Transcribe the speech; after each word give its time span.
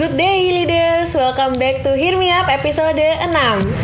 Good 0.00 0.16
day 0.16 0.48
leaders, 0.48 1.12
welcome 1.12 1.60
back 1.60 1.84
to 1.84 1.92
Hear 1.92 2.16
Me 2.16 2.32
Up 2.32 2.48
episode 2.48 2.96
6 2.96 3.36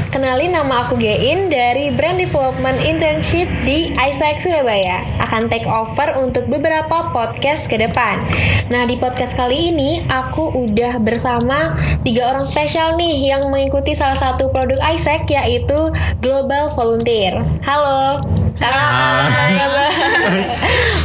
Kenalin 0.09 0.57
nama 0.57 0.89
aku 0.89 0.97
Gein 0.97 1.53
dari 1.53 1.93
Brand 1.93 2.17
Development 2.17 2.81
Internship 2.81 3.45
di 3.69 3.93
Isaac 4.01 4.41
Surabaya. 4.41 5.05
Akan 5.21 5.53
take 5.53 5.69
over 5.69 6.17
untuk 6.17 6.49
beberapa 6.49 7.13
podcast 7.13 7.69
ke 7.69 7.77
depan. 7.77 8.25
Nah 8.73 8.89
di 8.89 8.97
podcast 8.97 9.37
kali 9.37 9.77
ini 9.77 10.09
aku 10.09 10.57
udah 10.57 11.05
bersama 11.05 11.77
tiga 12.01 12.33
orang 12.33 12.49
spesial 12.49 12.97
nih 12.97 13.37
Yang 13.37 13.53
mengikuti 13.53 13.93
salah 13.93 14.17
satu 14.17 14.49
produk 14.49 14.81
Isaac 14.89 15.29
yaitu 15.29 15.93
Global 16.25 16.73
Volunteer. 16.73 17.45
Halo 17.61 18.25
Hai. 18.61 19.55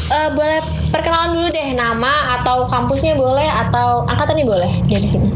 uh, 0.08 0.30
boleh 0.38 0.60
perkenalan 0.92 1.30
dulu 1.36 1.48
deh 1.52 1.70
nama 1.76 2.40
atau 2.40 2.64
kampusnya 2.68 3.20
boleh 3.20 3.48
atau 3.48 4.08
angkatannya 4.08 4.46
boleh 4.48 4.74
dari 4.88 5.08
sini. 5.08 5.30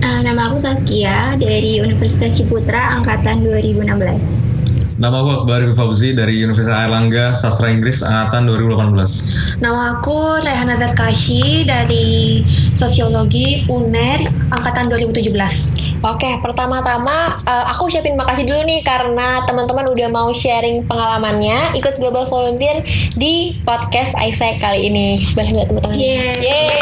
Uh, 0.00 0.20
nama 0.24 0.48
aku 0.48 0.56
Saskia 0.56 1.36
dari 1.36 1.76
Universitas 1.84 2.40
Ciputra 2.40 2.96
angkatan 2.96 3.44
2016. 3.44 4.60
Nama 5.00 5.16
aku 5.16 5.30
Akbar 5.32 5.64
Fauzi 5.72 6.12
dari 6.12 6.44
Universitas 6.44 6.76
Airlangga 6.76 7.32
Sastra 7.32 7.72
Inggris 7.72 8.04
angkatan 8.04 8.44
2018. 8.44 9.56
Nama 9.64 9.96
aku 9.96 10.44
Rehana 10.44 10.76
Zarkashi 10.76 11.64
dari 11.64 12.44
Sosiologi 12.76 13.64
UNER 13.64 14.28
angkatan 14.52 14.92
2017. 14.92 15.79
Oke, 16.00 16.40
pertama-tama 16.40 17.44
uh, 17.44 17.64
aku 17.76 17.92
ucapin 17.92 18.16
makasih 18.16 18.48
dulu 18.48 18.64
nih 18.64 18.80
karena 18.80 19.44
teman-teman 19.44 19.84
udah 19.84 20.08
mau 20.08 20.32
sharing 20.32 20.88
pengalamannya 20.88 21.76
ikut 21.76 22.00
Global 22.00 22.24
Volunteer 22.24 22.80
di 23.20 23.60
podcast 23.68 24.16
Isaac 24.16 24.64
kali 24.64 24.88
ini. 24.88 25.20
Boleh 25.36 25.60
nggak 25.60 25.68
teman-teman? 25.68 25.96
Yeah. 26.00 26.72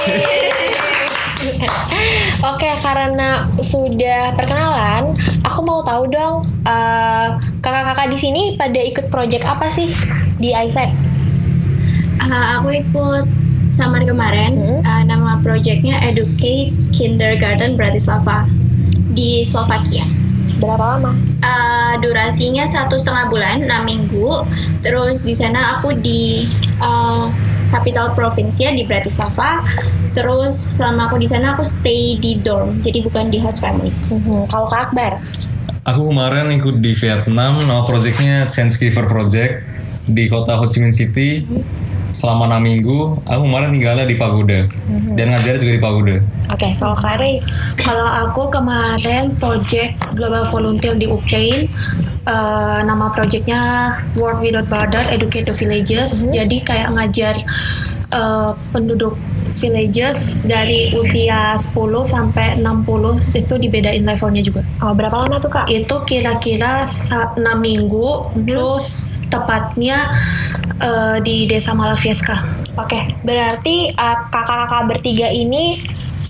Oke, 2.54 2.70
karena 2.78 3.50
sudah 3.58 4.38
perkenalan, 4.38 5.18
aku 5.42 5.66
mau 5.66 5.82
tahu 5.82 6.06
dong 6.06 6.46
uh, 6.62 7.34
kakak-kakak 7.58 8.14
di 8.14 8.18
sini 8.22 8.42
pada 8.54 8.78
ikut 8.78 9.10
project 9.10 9.42
apa 9.42 9.66
sih 9.66 9.90
di 10.38 10.54
Isaac? 10.54 10.94
Uh, 12.22 12.62
aku 12.62 12.70
ikut 12.70 13.26
summer 13.66 14.06
kemarin. 14.06 14.54
Hmm. 14.54 14.78
Uh, 14.86 15.02
nama 15.10 15.42
projectnya 15.42 15.98
Educate 16.06 16.70
Kindergarten 16.94 17.74
Bratislava 17.74 18.46
di 19.18 19.42
Slovakia. 19.42 20.06
Berapa 20.62 20.94
lama? 20.94 21.10
Uh, 21.42 21.94
durasinya 21.98 22.62
satu 22.62 22.94
setengah 22.94 23.26
bulan, 23.26 23.66
enam 23.66 23.82
minggu. 23.82 24.46
Terus 24.86 25.26
di 25.26 25.34
sana 25.34 25.78
aku 25.78 25.98
di 25.98 26.46
uh, 26.78 27.26
capital 27.74 28.14
province 28.14 28.62
ya 28.62 28.70
di 28.70 28.86
Bratislava. 28.86 29.66
Terus 30.14 30.54
selama 30.54 31.10
aku 31.10 31.18
di 31.18 31.26
sana 31.26 31.58
aku 31.58 31.66
stay 31.66 32.14
di 32.18 32.38
dorm, 32.42 32.78
jadi 32.78 33.02
bukan 33.02 33.30
di 33.30 33.42
host 33.42 33.58
family. 33.58 33.90
Uh-huh. 34.10 34.46
Kalau 34.50 34.66
Kak 34.70 34.90
Akbar? 34.90 35.18
Aku 35.86 36.10
kemarin 36.10 36.50
ikut 36.54 36.78
di 36.78 36.94
Vietnam, 36.94 37.62
nama 37.62 37.82
projectnya 37.86 38.50
Change 38.50 38.78
Giver 38.78 39.06
Project 39.06 39.62
di 40.10 40.26
kota 40.26 40.58
Ho 40.58 40.66
Chi 40.66 40.78
Minh 40.82 40.94
City. 40.94 41.42
Uh-huh 41.46 41.87
selama 42.10 42.48
enam 42.48 42.62
minggu 42.64 42.98
aku 43.28 43.42
kemarin 43.44 43.70
tinggalnya 43.74 44.06
di 44.08 44.16
Pagoda 44.16 44.60
mm-hmm. 44.64 45.14
dan 45.14 45.26
ngajar 45.34 45.54
juga 45.60 45.72
di 45.76 45.82
Pagoda. 45.82 46.16
Oke, 46.48 46.64
okay, 46.64 46.72
kalau 46.80 46.96
Kari? 46.96 47.34
Kalau 47.76 48.08
aku 48.24 48.42
kemarin 48.48 49.36
project 49.36 50.00
Global 50.16 50.48
Volunteer 50.48 50.96
di 50.96 51.04
Ukraine, 51.04 51.68
uh, 52.24 52.80
nama 52.80 53.12
projectnya 53.12 53.92
World 54.16 54.40
Without 54.40 54.66
Border 54.72 55.04
Educate 55.12 55.44
the 55.44 55.54
Villages. 55.54 56.08
Mm-hmm. 56.08 56.32
Jadi 56.32 56.56
kayak 56.64 56.88
ngajar 56.96 57.34
uh, 58.16 58.56
penduduk 58.72 59.20
villages 59.58 60.46
dari 60.46 60.94
usia 60.94 61.58
10 61.58 61.74
sampai 62.06 62.56
60 62.62 63.34
itu 63.34 63.54
dibedain 63.58 64.02
levelnya 64.06 64.42
juga. 64.42 64.62
Oh, 64.80 64.94
berapa 64.94 65.26
lama 65.26 65.42
tuh 65.42 65.50
Kak? 65.50 65.66
Itu 65.66 66.06
kira-kira 66.06 66.86
6 66.86 67.42
minggu 67.58 68.08
mm-hmm. 68.08 68.46
terus 68.46 69.18
tepatnya 69.28 70.08
uh, 70.80 71.18
di 71.20 71.44
Desa 71.50 71.74
Malavieska. 71.74 72.38
Oke, 72.78 73.02
berarti 73.26 73.90
uh, 73.90 74.30
kakak-kakak 74.30 74.82
bertiga 74.86 75.28
ini 75.34 75.82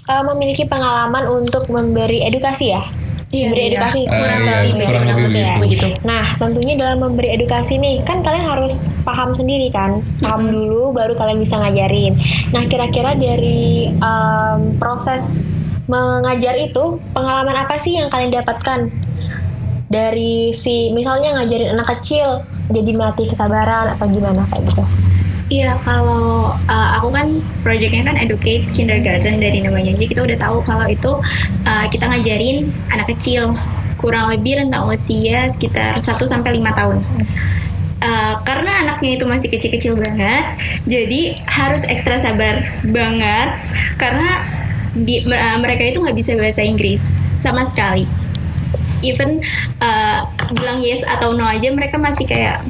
uh, 0.09 0.25
memiliki 0.33 0.65
pengalaman 0.65 1.29
untuk 1.29 1.69
memberi 1.69 2.25
edukasi 2.25 2.73
ya? 2.73 2.83
Iya, 3.29 3.53
memberi 3.53 3.61
iya. 3.61 3.71
edukasi 3.77 4.01
uh, 4.01 4.09
kurang 4.09 4.41
iya, 4.41 4.57
lebih 4.65 4.73
kurang 4.89 5.21
lebih 5.21 5.43
ya. 5.45 5.57
begitu. 5.61 5.87
Nah, 6.01 6.25
tentunya 6.41 6.75
dalam 6.81 6.99
memberi 7.05 7.29
edukasi 7.37 7.77
nih, 7.77 8.01
kan 8.01 8.25
kalian 8.25 8.47
harus 8.49 8.89
paham 9.05 9.37
sendiri 9.37 9.69
kan, 9.69 10.01
paham 10.25 10.49
dulu 10.49 10.97
baru 10.97 11.13
kalian 11.13 11.37
bisa 11.37 11.61
ngajarin. 11.61 12.17
Nah, 12.57 12.65
kira-kira 12.65 13.13
dari 13.21 13.93
um, 14.01 14.81
proses 14.81 15.45
mengajar 15.93 16.57
itu, 16.57 16.97
pengalaman 17.13 17.69
apa 17.69 17.77
sih 17.77 18.01
yang 18.01 18.09
kalian 18.09 18.33
dapatkan 18.33 18.89
dari 19.89 20.53
si 20.53 20.93
misalnya 20.93 21.41
ngajarin 21.41 21.73
anak 21.77 21.97
kecil 21.97 22.45
jadi 22.69 22.93
melatih 22.93 23.25
kesabaran 23.25 23.97
atau 23.97 24.05
gimana 24.09 24.45
kayak 24.53 24.69
gitu? 24.69 24.85
Iya, 25.49 25.81
kalau 25.81 26.53
uh, 26.53 26.89
aku 27.01 27.09
kan 27.09 27.41
projectnya 27.65 28.05
kan 28.05 28.21
educate 28.21 28.69
kindergarten 28.77 29.41
dari 29.41 29.65
namanya 29.65 29.97
aja 29.97 30.05
kita 30.05 30.21
udah 30.21 30.37
tahu 30.37 30.61
kalau 30.61 30.85
itu 30.85 31.09
uh, 31.65 31.87
kita 31.89 32.05
ngajarin 32.05 32.69
anak 32.93 33.09
kecil 33.17 33.57
kurang 33.97 34.29
lebih 34.29 34.61
rentang 34.61 34.85
usia 34.93 35.49
sekitar 35.49 35.97
1 35.97 36.05
sampai 36.21 36.53
lima 36.53 36.77
tahun. 36.77 37.01
Uh, 37.99 38.45
karena 38.45 38.87
anaknya 38.87 39.17
itu 39.17 39.25
masih 39.25 39.49
kecil-kecil 39.49 39.97
banget, 39.97 40.45
jadi 40.85 41.41
harus 41.49 41.83
ekstra 41.89 42.21
sabar 42.21 42.63
banget 42.85 43.59
karena 43.97 44.45
di, 44.93 45.25
uh, 45.27 45.59
mereka 45.65 45.89
itu 45.89 46.05
nggak 46.05 46.15
bisa 46.15 46.37
bahasa 46.37 46.61
Inggris 46.61 47.17
sama 47.41 47.65
sekali. 47.65 48.05
Even 49.01 49.41
uh, 49.81 50.29
bilang 50.53 50.85
yes 50.85 51.09
atau 51.09 51.33
no 51.33 51.49
aja 51.49 51.73
mereka 51.73 51.97
masih 51.97 52.29
kayak 52.29 52.61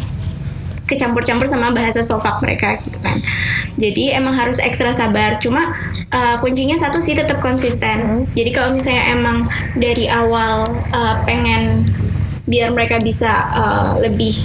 kecampur-campur 0.89 1.45
sama 1.45 1.71
bahasa 1.71 2.01
Slovak 2.01 2.41
mereka 2.41 2.81
gitu 2.81 2.99
kan. 3.05 3.21
Jadi 3.77 4.17
emang 4.17 4.35
harus 4.35 4.59
ekstra 4.59 4.91
sabar. 4.91 5.37
Cuma 5.39 5.77
uh, 6.11 6.37
kuncinya 6.41 6.75
satu 6.81 6.99
sih 6.99 7.15
tetap 7.15 7.39
konsisten. 7.45 7.99
Hmm. 8.01 8.23
Jadi 8.33 8.51
kalau 8.51 8.75
misalnya 8.75 9.05
emang 9.13 9.39
dari 9.77 10.09
awal 10.09 10.65
uh, 10.97 11.17
pengen 11.29 11.85
biar 12.49 12.73
mereka 12.73 12.97
bisa 13.05 13.47
uh, 13.53 14.01
lebih 14.01 14.41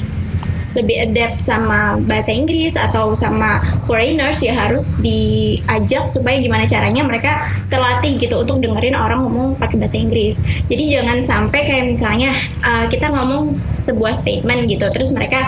lebih 0.74 1.06
adapt 1.10 1.38
sama 1.38 2.02
bahasa 2.10 2.34
Inggris 2.34 2.74
atau 2.74 3.14
sama 3.14 3.62
foreigners 3.86 4.42
ya 4.42 4.58
harus 4.58 5.00
diajak 5.06 6.10
supaya 6.10 6.42
gimana 6.42 6.66
caranya 6.66 7.06
mereka 7.06 7.46
terlatih 7.70 8.18
gitu 8.18 8.42
untuk 8.42 8.58
dengerin 8.62 8.98
orang 8.98 9.22
ngomong 9.22 9.56
pakai 9.62 9.78
bahasa 9.78 10.02
Inggris. 10.02 10.66
Jadi 10.68 10.84
jangan 10.90 11.22
sampai 11.22 11.62
kayak 11.66 11.94
misalnya 11.94 12.34
uh, 12.66 12.86
kita 12.90 13.10
ngomong 13.14 13.54
sebuah 13.78 14.18
statement 14.18 14.66
gitu 14.66 14.86
terus 14.90 15.14
mereka 15.14 15.46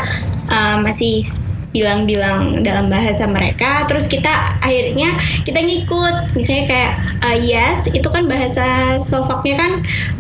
uh, 0.50 0.82
masih 0.82 1.28
bilang-bilang 1.76 2.64
dalam 2.64 2.88
bahasa 2.88 3.28
mereka 3.28 3.84
terus 3.84 4.08
kita 4.08 4.56
akhirnya 4.64 5.20
kita 5.44 5.60
ngikut 5.60 6.32
misalnya 6.40 6.66
kayak 6.72 6.92
uh, 7.20 7.36
yes 7.36 7.92
itu 7.92 8.08
kan 8.08 8.32
bahasa 8.32 8.96
Slovaknya 8.96 9.56
kan 9.60 9.72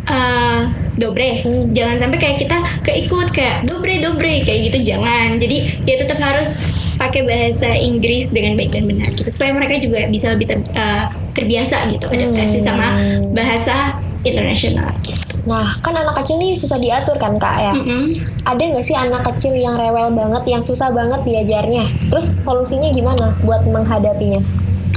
uh, 0.03 0.59
dobre 0.99 1.47
hmm. 1.47 1.71
jangan 1.71 2.03
sampai 2.03 2.19
kayak 2.19 2.37
kita 2.43 2.57
keikut 2.83 3.31
kayak 3.31 3.63
dobre 3.71 4.03
dobre 4.03 4.43
kayak 4.43 4.67
gitu 4.67 4.95
jangan 4.95 5.39
jadi 5.39 5.79
ya 5.87 5.95
tetap 6.03 6.19
harus 6.19 6.67
pakai 6.99 7.23
bahasa 7.23 7.71
Inggris 7.71 8.35
dengan 8.35 8.59
baik 8.59 8.75
dan 8.75 8.83
benar 8.91 9.15
gitu 9.15 9.31
supaya 9.31 9.55
mereka 9.55 9.79
juga 9.79 10.11
bisa 10.11 10.35
lebih 10.35 10.51
ter, 10.51 10.59
uh, 10.75 11.07
terbiasa 11.31 11.87
gitu 11.87 12.11
adaptasi 12.11 12.59
hmm. 12.59 12.67
sama 12.67 12.87
bahasa 13.31 13.95
internasional 14.27 14.91
gitu. 15.07 15.24
Nah, 15.45 15.77
kan 15.85 15.93
anak 15.93 16.17
kecil 16.21 16.41
nih 16.41 16.57
susah 16.57 16.81
diatur 16.81 17.15
kan 17.21 17.37
kak 17.37 17.57
ya. 17.61 17.73
Mm-hmm. 17.77 18.03
Ada 18.49 18.61
nggak 18.73 18.85
sih 18.85 18.97
anak 18.97 19.21
kecil 19.33 19.53
yang 19.53 19.77
rewel 19.77 20.09
banget, 20.13 20.43
yang 20.49 20.63
susah 20.65 20.89
banget 20.89 21.21
diajarnya? 21.21 21.85
Terus 22.09 22.41
solusinya 22.41 22.89
gimana 22.89 23.33
buat 23.45 23.61
menghadapinya? 23.69 24.41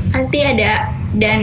Pasti 0.08 0.40
ada 0.40 0.88
dan 1.16 1.40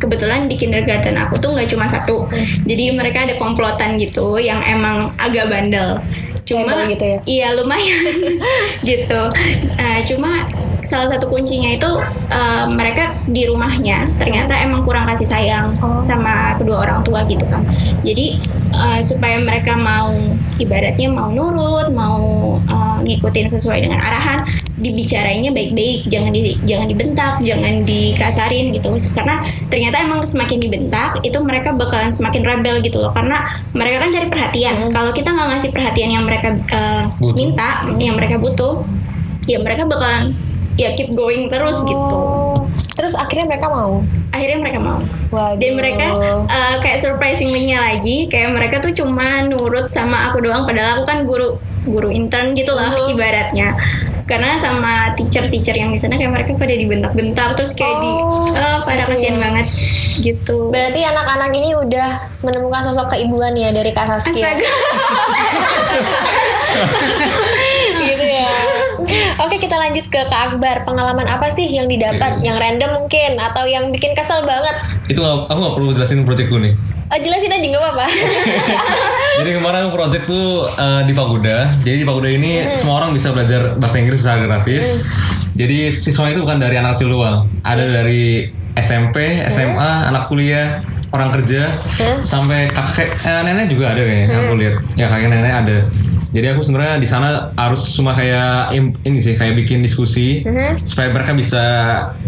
kebetulan 0.00 0.48
di 0.48 0.56
kindergarten 0.56 1.20
aku 1.20 1.36
tuh 1.36 1.52
nggak 1.52 1.68
cuma 1.68 1.84
satu. 1.84 2.28
Mm. 2.32 2.44
Jadi 2.64 2.84
mereka 2.96 3.18
ada 3.28 3.36
komplotan 3.36 4.00
gitu 4.00 4.40
yang 4.40 4.64
emang 4.64 5.12
agak 5.20 5.52
bandel. 5.52 6.00
Cuma 6.46 6.86
gitu 6.88 7.04
ya? 7.04 7.18
Iya 7.28 7.48
lumayan 7.60 8.04
gitu. 8.88 9.20
Uh, 9.76 10.00
cuma 10.08 10.46
salah 10.86 11.10
satu 11.10 11.26
kuncinya 11.26 11.74
itu 11.74 11.90
uh, 12.30 12.64
mereka 12.70 13.18
di 13.26 13.42
rumahnya 13.44 14.06
ternyata 14.16 14.54
emang 14.62 14.86
kurang 14.86 15.02
kasih 15.04 15.26
sayang 15.26 15.74
oh. 15.82 15.98
sama 15.98 16.54
kedua 16.56 16.86
orang 16.86 17.02
tua 17.02 17.26
gitu 17.26 17.42
kan. 17.50 17.66
Jadi 18.06 18.38
uh, 18.70 19.02
supaya 19.02 19.42
mereka 19.42 19.74
mau 19.74 20.14
ibaratnya 20.62 21.10
mau 21.10 21.28
nurut 21.34 21.90
mau 21.90 22.22
uh, 22.62 22.98
ngikutin 23.02 23.50
sesuai 23.50 23.82
dengan 23.82 24.00
arahan 24.00 24.46
dibicarainnya 24.76 25.50
baik-baik 25.50 26.06
jangan 26.06 26.30
di 26.30 26.54
jangan 26.68 26.86
dibentak 26.86 27.34
jangan 27.42 27.74
dikasarin 27.82 28.70
gitu. 28.70 28.94
Karena 29.10 29.42
ternyata 29.66 30.06
emang 30.06 30.22
semakin 30.22 30.62
dibentak 30.62 31.18
itu 31.26 31.36
mereka 31.42 31.74
bakalan 31.74 32.14
semakin 32.14 32.46
rebel 32.46 32.78
gitu 32.80 33.02
loh. 33.02 33.10
Karena 33.10 33.42
mereka 33.74 34.06
kan 34.06 34.10
cari 34.14 34.28
perhatian. 34.30 34.74
Hmm. 34.76 34.92
kalau 34.94 35.10
kita 35.10 35.32
nggak 35.32 35.48
ngasih 35.56 35.70
perhatian 35.74 36.10
yang 36.14 36.24
mereka 36.24 36.54
uh, 36.70 37.08
minta 37.34 37.82
yang 37.98 38.14
mereka 38.14 38.38
butuh 38.38 38.84
ya 39.46 39.62
mereka 39.62 39.86
bakalan 39.86 40.34
ya 40.76 40.92
keep 40.94 41.10
going 41.16 41.48
terus 41.48 41.80
gitu. 41.82 41.96
oh. 41.96 42.52
gitu. 42.52 42.56
Terus 42.96 43.12
akhirnya 43.12 43.52
mereka 43.52 43.68
mau. 43.68 44.00
Akhirnya 44.32 44.58
mereka 44.60 44.78
mau. 44.80 44.98
Waduh. 45.28 45.60
Dan 45.60 45.76
mereka 45.76 46.16
uh, 46.48 46.76
kayak 46.80 46.98
surprisingly-nya 47.00 47.78
lagi, 47.80 48.24
kayak 48.28 48.56
mereka 48.56 48.80
tuh 48.80 48.92
cuma 48.96 49.44
nurut 49.44 49.88
sama 49.92 50.32
aku 50.32 50.40
doang 50.40 50.64
padahal 50.64 50.96
aku 50.96 51.04
kan 51.04 51.28
guru 51.28 51.60
guru 51.84 52.08
intern 52.08 52.56
gitu 52.56 52.72
lah 52.72 52.96
Mhm. 52.96 53.12
ibaratnya. 53.12 53.76
Karena 54.26 54.58
sama 54.58 55.14
teacher-teacher 55.14 55.78
yang 55.78 55.94
di 55.94 56.02
sana 56.02 56.18
kayak 56.18 56.34
mereka 56.34 56.58
pada 56.58 56.74
dibentak-bentak 56.74 57.54
terus 57.54 57.70
kayak 57.78 58.02
di 58.02 58.10
Oh, 58.10 58.50
eh 58.90 59.06
kasihan 59.06 59.38
iya. 59.38 59.44
banget 59.44 59.66
gitu. 60.18 60.74
Berarti 60.74 61.06
anak-anak 61.06 61.54
ini 61.54 61.78
udah 61.78 62.08
menemukan 62.42 62.90
sosok 62.90 63.14
keibuan 63.14 63.54
ya 63.54 63.70
dari 63.70 63.94
Kak 63.94 64.18
Saskia. 64.18 64.56
Astaga. 64.56 64.66
Oke 69.38 69.56
kita 69.56 69.76
lanjut 69.76 70.06
ke 70.06 70.20
Kak 70.22 70.40
Akbar. 70.52 70.82
Pengalaman 70.82 71.26
apa 71.26 71.46
sih 71.46 71.66
yang 71.66 71.86
didapat? 71.86 72.38
Oke. 72.38 72.44
Yang 72.44 72.56
random 72.58 72.90
mungkin 72.94 73.30
atau 73.36 73.64
yang 73.64 73.88
bikin 73.88 74.12
kesel 74.12 74.42
banget? 74.42 74.76
Itu 75.06 75.20
aku 75.22 75.54
nggak 75.54 75.74
perlu 75.74 75.90
jelasin 75.92 76.22
proyekku 76.22 76.58
nih. 76.58 76.74
Oh, 77.06 77.14
jelasin 77.16 77.46
aja 77.48 77.62
nggak 77.62 77.78
apa-apa. 77.80 78.06
Jadi 79.38 79.50
kemarin 79.54 79.88
project 79.90 80.26
tuh 80.26 80.66
eh, 80.66 81.02
di 81.04 81.12
Pagoda. 81.12 81.70
Jadi 81.78 81.96
di 81.96 82.06
Pagoda 82.06 82.26
ini 82.26 82.58
Hmm. 82.58 82.74
semua 82.74 82.94
orang 82.98 83.14
bisa 83.14 83.30
belajar 83.30 83.76
bahasa 83.76 83.96
Inggris 83.96 84.18
secara 84.18 84.42
gratis. 84.42 85.06
Jadi 85.54 85.88
siswa 85.92 86.28
itu 86.28 86.42
bukan 86.42 86.58
dari 86.58 86.76
anak 86.76 86.98
kecil 86.98 87.08
doang. 87.08 87.46
Ada 87.62 88.02
dari 88.02 88.50
SMP, 88.74 89.40
SMA, 89.46 89.90
anak 90.04 90.26
kuliah, 90.26 90.82
orang 91.08 91.30
kerja, 91.30 91.78
Hmm. 91.94 92.20
sampai 92.20 92.68
kakek 92.68 93.14
eh, 93.16 93.40
nenek 93.40 93.70
juga 93.70 93.94
ada 93.94 94.02
kayaknya. 94.02 94.36
Aku 94.42 94.52
lihat. 94.58 94.74
Ya 94.98 95.06
kakek 95.06 95.28
nenek 95.30 95.54
ada. 95.54 95.76
Jadi 96.36 96.52
aku 96.52 96.60
sebenarnya 96.60 97.00
di 97.00 97.08
sana 97.08 97.28
harus 97.56 97.96
cuma 97.96 98.12
kayak 98.12 98.76
ini 98.76 99.18
sih 99.18 99.32
kayak 99.32 99.56
bikin 99.56 99.80
diskusi 99.80 100.44
Mhm. 100.44 100.84
supaya 100.84 101.08
mereka 101.08 101.32
bisa 101.32 101.62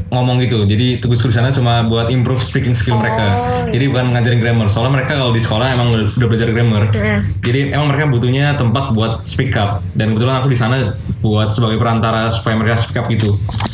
ngomong 0.09 0.41
gitu. 0.41 0.65
Jadi 0.65 0.97
tugasku 0.97 1.29
di 1.29 1.37
sana 1.37 1.53
cuma 1.53 1.85
buat 1.85 2.09
improve 2.09 2.41
speaking 2.41 2.73
skill 2.73 2.97
Oh, 2.97 3.05
mereka. 3.05 3.21
iya. 3.21 3.77
Jadi 3.77 3.85
bukan 3.93 4.17
ngajarin 4.17 4.41
grammar. 4.41 4.67
Soalnya 4.67 4.97
mereka 4.97 5.13
kalau 5.13 5.29
di 5.29 5.39
sekolah 5.39 5.67
emang 5.69 5.89
udah 6.17 6.25
belajar 6.25 6.49
grammar. 6.49 6.89
Mhm. 6.89 7.45
Jadi 7.45 7.59
emang 7.69 7.93
mereka 7.93 8.09
butuhnya 8.09 8.57
tempat 8.57 8.97
buat 8.97 9.29
speak 9.29 9.53
up. 9.55 9.85
Dan 9.93 10.17
kebetulan 10.17 10.41
aku 10.41 10.49
di 10.49 10.57
sana 10.57 10.97
buat 11.21 11.53
sebagai 11.53 11.77
perantara 11.77 12.33
supaya 12.33 12.57
mereka 12.57 12.81
speak 12.81 12.97
up 12.97 13.13
gitu. 13.13 13.29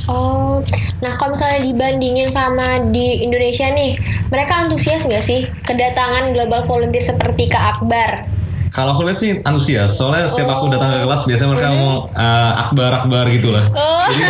Oh, 0.05 0.59
nah 0.99 1.15
kalau 1.15 1.33
misalnya 1.33 1.63
dibandingin 1.63 2.27
sama 2.29 2.91
di 2.91 3.23
Indonesia 3.23 3.71
nih, 3.71 3.95
mereka 4.29 4.67
antusias 4.67 5.07
nggak 5.07 5.23
sih 5.23 5.47
kedatangan 5.63 6.35
global 6.35 6.59
volunteer 6.61 7.01
seperti 7.01 7.47
Kak 7.47 7.79
Akbar? 7.79 8.27
Kalau 8.75 8.91
aku 8.91 9.07
lihat 9.07 9.19
sih 9.23 9.39
antusias. 9.47 9.95
Soalnya 9.95 10.27
setiap 10.27 10.51
aku 10.51 10.67
datang 10.67 10.91
ke 10.91 11.07
kelas 11.07 11.23
biasanya 11.31 11.49
mereka 11.55 11.67
ngomong 11.71 12.11
eh, 12.11 12.53
akbar 12.59 12.91
akbar 13.07 13.25
gitu 13.31 13.55
lah. 13.55 13.63
Oh, 13.71 14.05
Jadi 14.11 14.23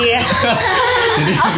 Iya. 0.08 0.20
jadi 1.20 1.30
gitu. 1.30 1.48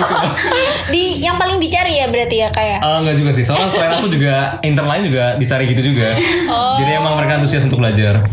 di 0.93 1.03
yang 1.25 1.39
paling 1.41 1.57
dicari 1.63 2.03
ya 2.03 2.11
berarti 2.11 2.37
ya 2.43 2.49
kayak. 2.51 2.83
Eh, 2.83 2.97
enggak 2.99 3.17
juga 3.23 3.31
sih. 3.31 3.47
Soalnya 3.47 3.71
selain 3.71 3.93
aku 4.03 4.11
juga 4.11 4.59
intern 4.67 4.91
lain 4.91 5.03
juga 5.07 5.25
dicari 5.39 5.65
gitu 5.71 5.95
juga. 5.95 6.19
Oh. 6.51 6.83
Jadi 6.83 6.91
emang 6.99 7.15
mereka 7.15 7.39
antusias 7.39 7.63
untuk 7.63 7.79
belajar. 7.79 8.27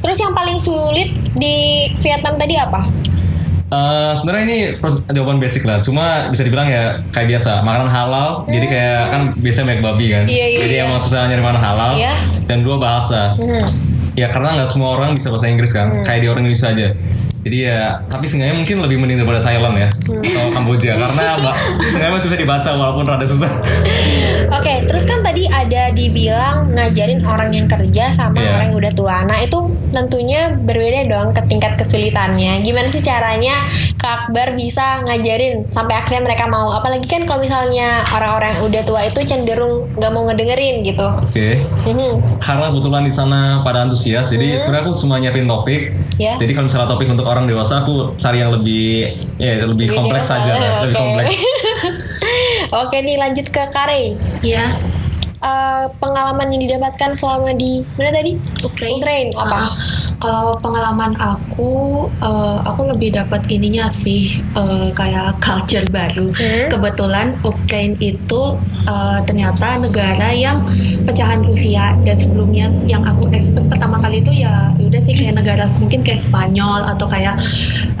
Terus 0.00 0.18
yang 0.24 0.32
paling 0.32 0.56
sulit 0.56 1.12
di 1.36 1.84
Vietnam 2.00 2.40
tadi 2.40 2.56
apa? 2.56 2.80
Eh, 3.68 4.12
sebenarnya 4.16 4.44
ini 4.48 4.58
jawaban 5.12 5.36
basic 5.36 5.60
lah, 5.68 5.76
cuma 5.84 6.32
bisa 6.32 6.40
dibilang 6.40 6.64
ya 6.64 7.04
kayak 7.12 7.36
biasa 7.36 7.60
makanan 7.60 7.92
halal, 7.92 8.28
jadi 8.48 8.64
kayak 8.64 9.00
kan 9.12 9.22
biasa 9.36 9.60
banyak 9.60 9.84
babi 9.84 10.06
kan, 10.08 10.24
Iya, 10.24 10.46
iya, 10.56 10.58
jadi 10.64 10.74
iya. 10.80 10.84
emang 10.88 10.96
susah 10.96 11.28
nyari 11.28 11.42
makanan 11.44 11.60
halal. 11.60 11.90
Iya. 12.00 12.14
Dan 12.48 12.64
dua 12.64 12.80
bahasa, 12.80 13.36
Hmm. 13.36 13.60
ya 14.16 14.32
karena 14.32 14.56
nggak 14.56 14.68
semua 14.72 14.96
orang 14.96 15.12
bisa 15.12 15.28
bahasa 15.28 15.52
Inggris 15.52 15.76
kan, 15.76 15.92
kayak 16.00 16.20
di 16.24 16.28
orang 16.32 16.48
Indonesia 16.48 16.72
aja. 16.72 16.88
Jadi 17.38 17.58
ya, 17.64 18.02
tapi 18.06 18.26
seenggaknya 18.26 18.56
mungkin 18.56 18.76
lebih 18.82 18.96
mending 18.98 19.18
daripada 19.22 19.40
Thailand 19.40 19.74
ya, 19.76 19.88
Hmm. 20.10 20.20
atau 20.20 20.44
Kamboja, 20.50 20.92
karena 20.96 21.22
seenggaknya 21.80 22.12
masih 22.12 22.26
susah 22.28 22.38
dibaca 22.38 22.68
walaupun 22.74 23.04
rada 23.06 23.24
susah. 23.24 23.50
Oke, 24.48 24.74
terus 24.84 25.04
kan 25.04 25.20
tadi 25.20 25.44
ada 25.44 25.92
dibilang 25.92 26.72
ngajarin 26.72 27.20
orang 27.22 27.50
yang 27.52 27.66
kerja 27.66 28.10
sama 28.10 28.36
Iya. 28.36 28.48
orang 28.50 28.62
yang 28.68 28.76
udah 28.76 28.92
tua. 28.92 29.16
Nah 29.22 29.38
itu 29.38 29.58
tentunya 29.88 30.52
berbeda 30.52 31.06
dong 31.06 31.32
ke 31.32 31.42
tingkat 31.46 31.76
kesulitannya. 31.76 32.60
Gimana 32.60 32.88
sih 32.88 33.00
caranya 33.00 33.68
Kak 33.96 34.28
Akbar 34.28 34.52
bisa 34.52 35.04
ngajarin 35.04 35.68
sampai 35.68 35.94
akhirnya 35.96 36.24
mereka 36.24 36.48
mau? 36.48 36.72
Apalagi 36.72 37.06
kan 37.06 37.24
kalau 37.24 37.40
misalnya 37.40 38.02
orang-orang 38.08 38.56
yang 38.56 38.62
udah 38.64 38.82
tua 38.82 39.00
itu 39.04 39.20
cenderung 39.24 39.88
nggak 39.94 40.10
mau 40.10 40.24
ngedengerin 40.26 40.80
gitu. 40.82 41.06
Oke. 41.06 41.62
Mhm. 41.84 42.40
Karena 42.40 42.72
kebetulan 42.72 43.04
di 43.04 43.12
sana 43.12 43.60
pada 43.60 43.84
antusias, 43.84 44.28
jadi 44.28 44.56
sebenarnya 44.56 44.84
aku 44.84 44.92
cuma 44.96 45.20
nyiapin 45.20 45.44
topik. 45.44 45.92
Ya. 46.16 46.34
Jadi 46.36 46.50
kalau 46.52 46.66
misalnya 46.66 46.88
topik 46.88 47.08
untuk 47.08 47.27
orang 47.28 47.44
dewasa, 47.44 47.84
aku 47.84 48.16
cari 48.16 48.40
yang 48.40 48.56
lebih, 48.56 49.14
ya 49.36 49.62
lebih 49.62 49.92
Lebih 49.92 49.96
kompleks 49.96 50.26
dewasa, 50.26 50.40
saja, 50.40 50.52
lah, 50.56 50.72
lebih 50.84 50.96
oke. 50.96 51.02
kompleks. 51.04 51.32
Oke 52.84 53.00
nih 53.00 53.16
lanjut 53.16 53.48
ke 53.48 53.62
Kare. 53.72 54.12
Iya. 54.44 54.76
Eh, 55.38 55.84
pengalaman 56.02 56.50
yang 56.50 56.66
didapatkan 56.66 57.14
selama 57.14 57.54
di 57.54 57.80
mana 57.94 58.10
tadi? 58.10 58.34
Ukraine. 58.60 58.98
Ukraine 58.98 59.30
apa? 59.38 59.56
Ah, 59.56 59.74
kalau 60.18 60.58
pengalaman 60.58 61.14
aku, 61.14 62.06
eh, 62.18 62.58
aku 62.66 62.90
lebih 62.90 63.14
dapat 63.14 63.46
ininya 63.48 63.86
sih 63.88 64.42
eh, 64.42 64.88
kayak 64.92 65.38
culture 65.38 65.86
baru. 65.88 66.28
Hmm. 66.34 66.66
Kebetulan 66.68 67.26
Ukraine 67.40 67.94
itu 68.02 68.42
eh, 68.84 69.18
ternyata 69.24 69.78
negara 69.78 70.34
yang 70.34 70.66
pecahan 71.06 71.40
Rusia 71.40 71.94
dan 72.02 72.18
sebelumnya 72.18 72.66
yang 72.84 73.06
aku 73.06 73.30
expect 73.30 73.70
pertama 73.70 74.02
kali 74.02 74.18
itu 74.18 74.42
ya 74.42 74.74
udah 74.78 75.00
sih 75.00 75.14
kayak 75.14 75.38
negara 75.38 75.70
mungkin 75.78 76.02
kayak 76.02 76.18
Spanyol 76.18 76.82
atau 76.84 77.06
kayak 77.06 77.38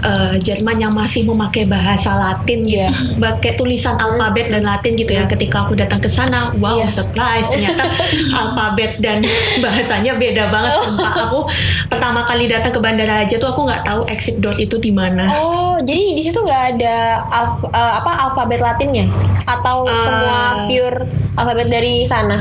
eh, 0.02 0.34
Jerman 0.42 0.76
yang 0.78 0.92
masih 0.92 1.22
memakai 1.22 1.64
bahasa 1.70 2.10
Latin 2.18 2.66
gitu, 2.66 2.76
Iya. 2.82 2.90
pakai 3.18 3.54
tulisan 3.54 3.94
alfabet 3.96 4.50
dan 4.50 4.66
Latin 4.66 4.92
gitu 4.94 5.14
ya. 5.14 5.24
Ketika 5.30 5.66
aku 5.66 5.78
datang 5.78 6.02
ke 6.02 6.10
sana, 6.10 6.50
wow 6.58 6.82
Iya. 6.82 6.88
surprise 6.90 7.46
ternyata 7.46 7.86
alfabet 8.42 8.98
dan 8.98 9.22
bahasanya 9.62 10.18
beda 10.18 10.50
banget 10.50 10.74
sumpah 10.82 11.14
aku 11.28 11.40
pertama 11.86 12.07
kali 12.18 12.44
datang 12.46 12.70
ke 12.70 12.78
bandara 12.78 13.20
aja 13.20 13.36
tuh 13.36 13.48
aku 13.48 13.64
nggak 13.64 13.82
tahu 13.82 14.00
exit 14.06 14.38
door 14.38 14.56
itu 14.56 14.76
di 14.76 14.88
mana 14.88 15.28
Oh, 15.34 15.76
jadi 15.78 16.12
di 16.12 16.20
situ 16.20 16.36
nggak 16.36 16.62
ada 16.74 16.96
alf- 17.24 17.68
eh, 17.68 17.92
apa 17.94 18.10
alfabet 18.24 18.58
Latinnya 18.58 19.06
atau 19.44 19.84
Eh. 19.84 19.94
semua 19.98 20.38
pure 20.64 20.98
alfabet 21.34 21.68
dari 21.68 22.02
sana? 22.02 22.40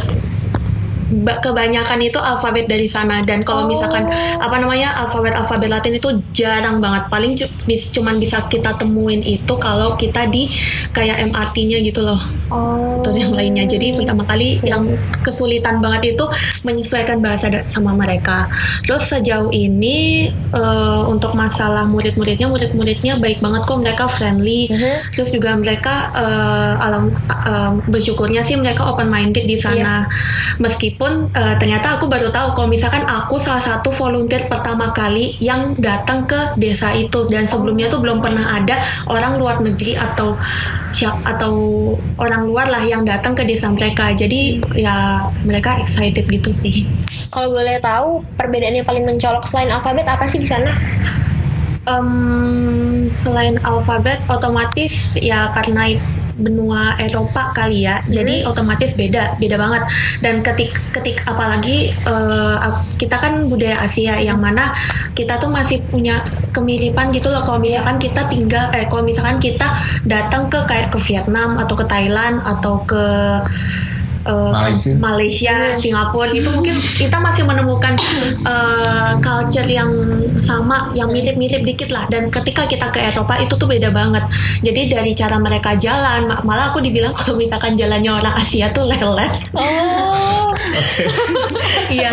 Ba- 1.08 1.40
kebanyakan 1.40 2.00
itu 2.02 2.18
alfabet 2.18 2.66
dari 2.66 2.86
sana. 2.86 3.20
Dan 3.22 3.42
kalau 3.42 3.64
Oh. 3.64 3.70
misalkan 3.70 4.06
apa 4.38 4.56
namanya 4.58 4.92
alfabet 4.98 5.32
alfabet 5.32 5.68
Latin 5.68 5.94
itu 5.94 6.10
jarang 6.32 6.78
banget. 6.78 7.08
Paling 7.08 7.32
cu- 7.34 7.52
bis- 7.64 7.90
cuman 7.90 8.18
bisa 8.18 8.44
kita 8.46 8.76
temuin 8.76 9.20
itu 9.22 9.54
kalau 9.58 9.96
kita 9.96 10.28
di 10.28 10.52
kayak 10.92 11.24
MRT-nya 11.24 11.80
gitu 11.82 12.02
loh. 12.02 12.20
Oh. 12.48 12.96
atau 12.98 13.12
yang 13.14 13.32
lainnya. 13.32 13.64
Jadi 13.64 13.94
pertama 13.94 14.24
kali 14.24 14.58
yang 14.64 14.88
kesulitan 15.22 15.78
banget 15.78 16.14
itu 16.14 16.26
menyesuaikan 16.64 17.20
bahasa 17.20 17.48
sama 17.66 17.92
mereka. 17.94 18.48
Terus 18.82 19.04
sejauh 19.06 19.48
ini 19.50 20.28
eh, 20.32 21.02
untuk 21.06 21.32
masalah 21.34 21.84
murid-muridnya 21.86 22.48
murid-muridnya 22.48 23.16
baik 23.16 23.40
banget 23.40 23.64
kok. 23.64 23.78
Mereka 23.78 24.06
friendly. 24.08 24.68
Mhm. 24.68 25.14
terus 25.14 25.30
juga 25.30 25.54
mereka 25.54 25.94
eh, 26.14 26.74
alam 26.80 27.12
eh, 27.46 27.72
bersyukurnya 27.86 28.42
sih 28.42 28.56
mereka 28.56 28.84
open 28.86 29.08
minded 29.08 29.44
di 29.44 29.56
sana. 29.56 30.08
Meskipun 30.58 30.97
eh, 31.06 31.56
ternyata 31.62 31.98
aku 32.00 32.10
baru 32.10 32.34
tahu 32.34 32.58
kalau 32.58 32.70
misalkan 32.70 33.06
aku 33.06 33.38
salah 33.38 33.62
satu 33.62 33.94
volunteer 33.94 34.50
pertama 34.50 34.90
kali 34.90 35.38
yang 35.38 35.78
datang 35.78 36.26
ke 36.26 36.58
desa 36.58 36.90
itu. 36.98 37.30
Dan 37.30 37.46
sebelumnya 37.46 37.86
tuh 37.86 38.02
belum 38.02 38.18
pernah 38.18 38.58
ada 38.58 38.82
orang 39.06 39.38
luar 39.38 39.62
negeri 39.62 39.94
atau 39.94 40.34
siap 40.96 41.22
atau 41.22 41.54
orang 42.18 42.50
luar 42.50 42.66
lah 42.74 42.82
yang 42.82 43.06
datang 43.06 43.38
ke 43.38 43.46
desa 43.46 43.70
mereka. 43.70 44.10
Jadi 44.18 44.58
ya 44.74 45.30
mereka 45.46 45.78
excited 45.78 46.26
gitu 46.26 46.50
sih. 46.50 46.90
Kalau 47.30 47.54
boleh 47.54 47.78
tahu 47.78 48.26
perbedaan 48.34 48.82
yang 48.82 48.88
paling 48.88 49.06
mencolok 49.06 49.46
selain 49.46 49.70
alfabet 49.70 50.10
apa 50.10 50.26
sih 50.26 50.42
di 50.42 50.50
sana? 50.50 50.74
Em, 51.88 53.08
selain 53.16 53.56
alfabet 53.64 54.20
otomatis 54.28 55.16
ya 55.22 55.48
karena 55.56 55.96
benua 56.38 56.96
Eropa 57.02 57.52
kali 57.52 57.90
ya. 57.90 58.00
Jadi 58.08 58.46
otomatis 58.46 58.94
beda 58.94 59.36
beda 59.42 59.58
banget. 59.58 59.84
Dan 60.22 60.46
ketik 60.46 60.72
ketik 60.94 61.22
apalagi 61.26 61.92
ap- 62.62 62.86
kita 62.96 63.18
kan 63.18 63.50
budaya 63.50 63.82
Asia 63.82 64.18
yang 64.22 64.40
mana 64.40 64.72
kita 65.18 65.42
tuh 65.42 65.50
masih 65.50 65.82
punya 65.90 66.22
kemiripan 66.54 67.10
gitu 67.12 67.34
loh. 67.34 67.42
Kalau 67.42 67.58
misalkan 67.58 67.98
kita 67.98 68.30
tinggal 68.30 68.70
eh 68.74 68.86
kalau 68.86 69.04
misalkan 69.04 69.38
kita 69.42 69.68
datang 70.06 70.48
ke 70.48 70.62
kayak 70.70 70.94
ke 70.94 71.00
Vietnam 71.02 71.58
atau 71.58 71.76
ke 71.76 71.86
Thailand 71.90 72.42
atau 72.46 72.82
ke 72.86 73.06
eh, 74.28 74.52
Malaysia. 74.52 74.92
Malaysia, 75.00 75.56
Singapura 75.80 76.30
itu 76.36 76.50
mungkin 76.52 76.76
kita 76.76 77.18
masih 77.18 77.48
menemukan 77.48 77.96
eh, 78.44 79.12
culture 79.24 79.66
yang 79.66 79.90
sama, 80.38 80.92
yang 80.94 81.10
mirip-mirip 81.10 81.64
dikit 81.64 81.90
lah. 81.96 82.04
Dan 82.12 82.28
ketika 82.28 82.68
kita 82.68 82.92
ke 82.92 83.00
Eropa 83.08 83.40
itu 83.40 83.56
tuh 83.56 83.66
beda 83.66 83.90
banget. 83.90 84.28
Jadi 84.62 84.92
dari 84.92 85.12
cara 85.16 85.40
mereka 85.40 85.74
jalan, 85.80 86.28
ma- 86.28 86.44
malah 86.44 86.70
aku 86.70 86.84
dibilang 86.84 87.16
kalau 87.16 87.40
misalkan 87.40 87.80
jalannya 87.80 88.12
orang 88.12 88.36
Asia 88.36 88.70
tuh 88.76 88.84
lelet. 88.84 89.32
Oh. 89.56 90.52
Iya, 91.88 92.12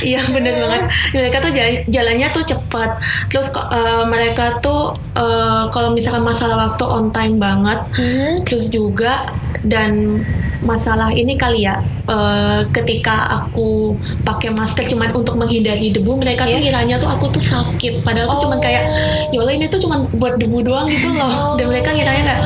iya 0.00 0.20
bener 0.32 0.64
banget. 0.66 0.82
Mereka 1.12 1.36
tuh 1.44 1.52
jala- 1.52 1.84
jalannya 1.86 2.28
tuh 2.32 2.44
cepat. 2.48 2.90
Terus 3.28 3.52
eh, 3.52 4.04
mereka 4.08 4.58
tuh 4.64 4.96
eh, 5.14 5.64
kalau 5.68 5.92
misalkan 5.92 6.24
masalah 6.24 6.70
waktu 6.70 6.84
on 6.88 7.12
time 7.12 7.36
banget. 7.36 7.80
Hmm. 7.94 8.40
Terus 8.46 8.72
juga 8.72 9.28
dan 9.60 10.24
masalah 10.60 11.08
ini 11.10 11.34
kali 11.34 11.64
ya 11.64 11.80
eh, 12.04 12.60
ketika 12.70 13.12
aku 13.40 13.92
pakai 14.20 14.50
masker 14.50 14.84
cuman 14.86 15.10
untuk 15.10 15.34
menghindari 15.34 15.88
debu 15.88 16.16
mereka 16.16 16.44
tuh 16.44 16.52
Iya. 16.52 16.64
kiranya 16.68 16.96
tuh 16.96 17.08
aku 17.08 17.28
tuh 17.30 17.40
sakit 17.40 18.02
padahal 18.02 18.28
tuh 18.28 18.44
cuman 18.44 18.58
Oh. 18.58 18.62
kayak 18.62 18.82
ya 19.28 19.38
Allah 19.38 19.54
ini 19.54 19.66
tuh 19.66 19.80
cuman 19.80 20.04
buat 20.12 20.36
debu 20.36 20.60
doang 20.60 20.86
gitu 20.86 21.08
loh 21.10 21.54
dan 21.54 21.66
mereka 21.66 21.90
kiranya 21.90 22.22
kayak 22.22 22.42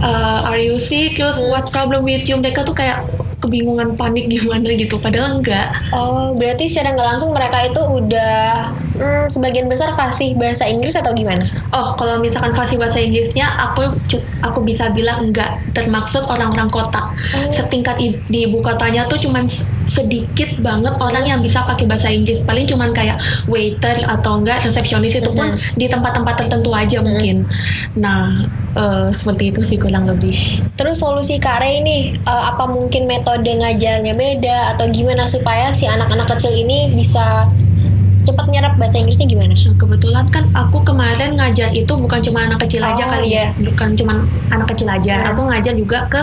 eh, 0.00 0.38
are 0.46 0.58
you 0.58 0.76
sick 0.78 1.14
terus 1.14 1.36
Hmm. 1.36 1.50
what 1.50 1.68
problem 1.68 2.02
with 2.02 2.24
you 2.24 2.34
mereka 2.34 2.62
tuh 2.62 2.72
kayak 2.72 3.04
kebingungan 3.38 3.94
panik 3.94 4.26
gimana 4.26 4.66
gitu 4.72 4.96
padahal 4.96 5.38
enggak 5.38 5.70
Oh, 5.90 6.34
berarti 6.34 6.66
secara 6.66 6.90
nggak 6.90 7.08
langsung 7.08 7.30
mereka 7.30 7.62
itu 7.62 7.78
udah 7.78 8.66
hmm, 8.98 9.30
sebagian 9.30 9.66
besar 9.66 9.88
fasih 9.90 10.34
bahasa 10.34 10.66
Inggris 10.66 10.92
atau 10.92 11.14
gimana? 11.14 11.46
Oh, 11.70 11.94
kalau 11.94 12.18
misalkan 12.18 12.50
fasih 12.50 12.76
bahasa 12.76 12.98
Inggrisnya, 12.98 13.46
aku 13.46 13.88
aku 14.42 14.60
bisa 14.60 14.90
bilang 14.90 15.24
enggak 15.24 15.48
termaksud 15.72 16.26
orang-orang 16.26 16.68
kota. 16.68 17.00
Setingkat 17.48 17.96
i- 17.98 18.18
di 18.26 18.44
ibu 18.44 18.58
kotanya 18.58 19.06
tuh 19.06 19.18
cuman 19.18 19.46
sedikit 19.88 20.60
banget 20.60 20.92
orang 21.00 21.24
yang 21.24 21.40
bisa 21.40 21.64
pakai 21.64 21.88
bahasa 21.88 22.10
Inggris. 22.10 22.42
Paling 22.42 22.66
cuman 22.66 22.92
kayak 22.92 23.16
waiter 23.46 23.96
atau 24.04 24.36
enggak 24.36 24.60
resepsionis 24.60 25.16
itu 25.16 25.30
pun 25.30 25.54
di 25.74 25.86
tempat-tempat 25.86 26.34
tertentu 26.36 26.70
aja 26.70 26.98
mungkin. 27.00 27.46
Nah, 27.94 28.44
eh, 28.74 29.08
seperti 29.10 29.50
itu 29.50 29.60
sih 29.64 29.78
kurang 29.78 30.04
lebih. 30.04 30.36
Terus 30.74 30.98
solusi 30.98 31.38
Kak 31.38 31.62
Rey 31.62 31.80
ini 31.80 32.10
eh, 32.12 32.42
apa 32.44 32.66
mungkin 32.66 33.06
metode 33.06 33.48
ngajarnya 33.48 34.12
beda 34.12 34.76
atau 34.76 34.90
gimana 34.90 35.24
supaya 35.24 35.70
si 35.70 35.86
anak-anak 35.86 36.28
kecil 36.28 36.52
ini 36.52 36.92
bisa 36.92 37.48
cepat 38.28 38.46
nyerap 38.52 38.76
bahasa 38.76 39.00
Inggrisnya 39.00 39.24
gimana? 39.24 39.56
Nah, 39.56 39.74
kebetulan 39.80 40.24
kan 40.28 40.44
aku 40.52 40.84
kemarin 40.84 41.40
ngajar 41.40 41.72
itu 41.72 41.92
bukan 41.96 42.20
cuma 42.20 42.44
anak 42.44 42.60
kecil 42.68 42.84
aja 42.84 43.02
Oh, 43.08 43.10
kali 43.16 43.28
iya. 43.32 43.48
ya, 43.48 43.64
bukan 43.64 43.88
cuma 43.96 44.12
anak 44.52 44.68
kecil 44.76 44.88
aja. 44.92 45.32
Aku 45.32 45.48
ngajar 45.48 45.72
juga 45.72 46.04
ke 46.12 46.20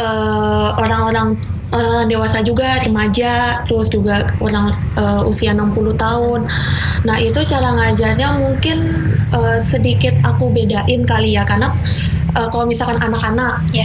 eh, 0.00 0.68
orang-orang 0.80 1.36
orang 1.68 2.08
dewasa 2.08 2.40
juga, 2.40 2.80
remaja, 2.80 3.60
terus 3.68 3.92
juga 3.92 4.24
orang 4.40 4.72
eh, 4.96 5.28
usia 5.28 5.52
60 5.52 5.68
tahun. 6.00 6.40
Nah, 7.04 7.16
itu 7.20 7.40
cara 7.44 7.68
ngajarnya 7.76 8.28
mungkin 8.40 8.78
eh, 9.28 9.58
sedikit 9.60 10.16
aku 10.24 10.48
bedain 10.48 11.04
kali 11.04 11.36
ya 11.36 11.44
karena 11.44 11.68
eh, 12.32 12.48
kalau 12.48 12.64
misalkan 12.64 12.96
anak-anak 12.96 13.60
Ya. 13.76 13.84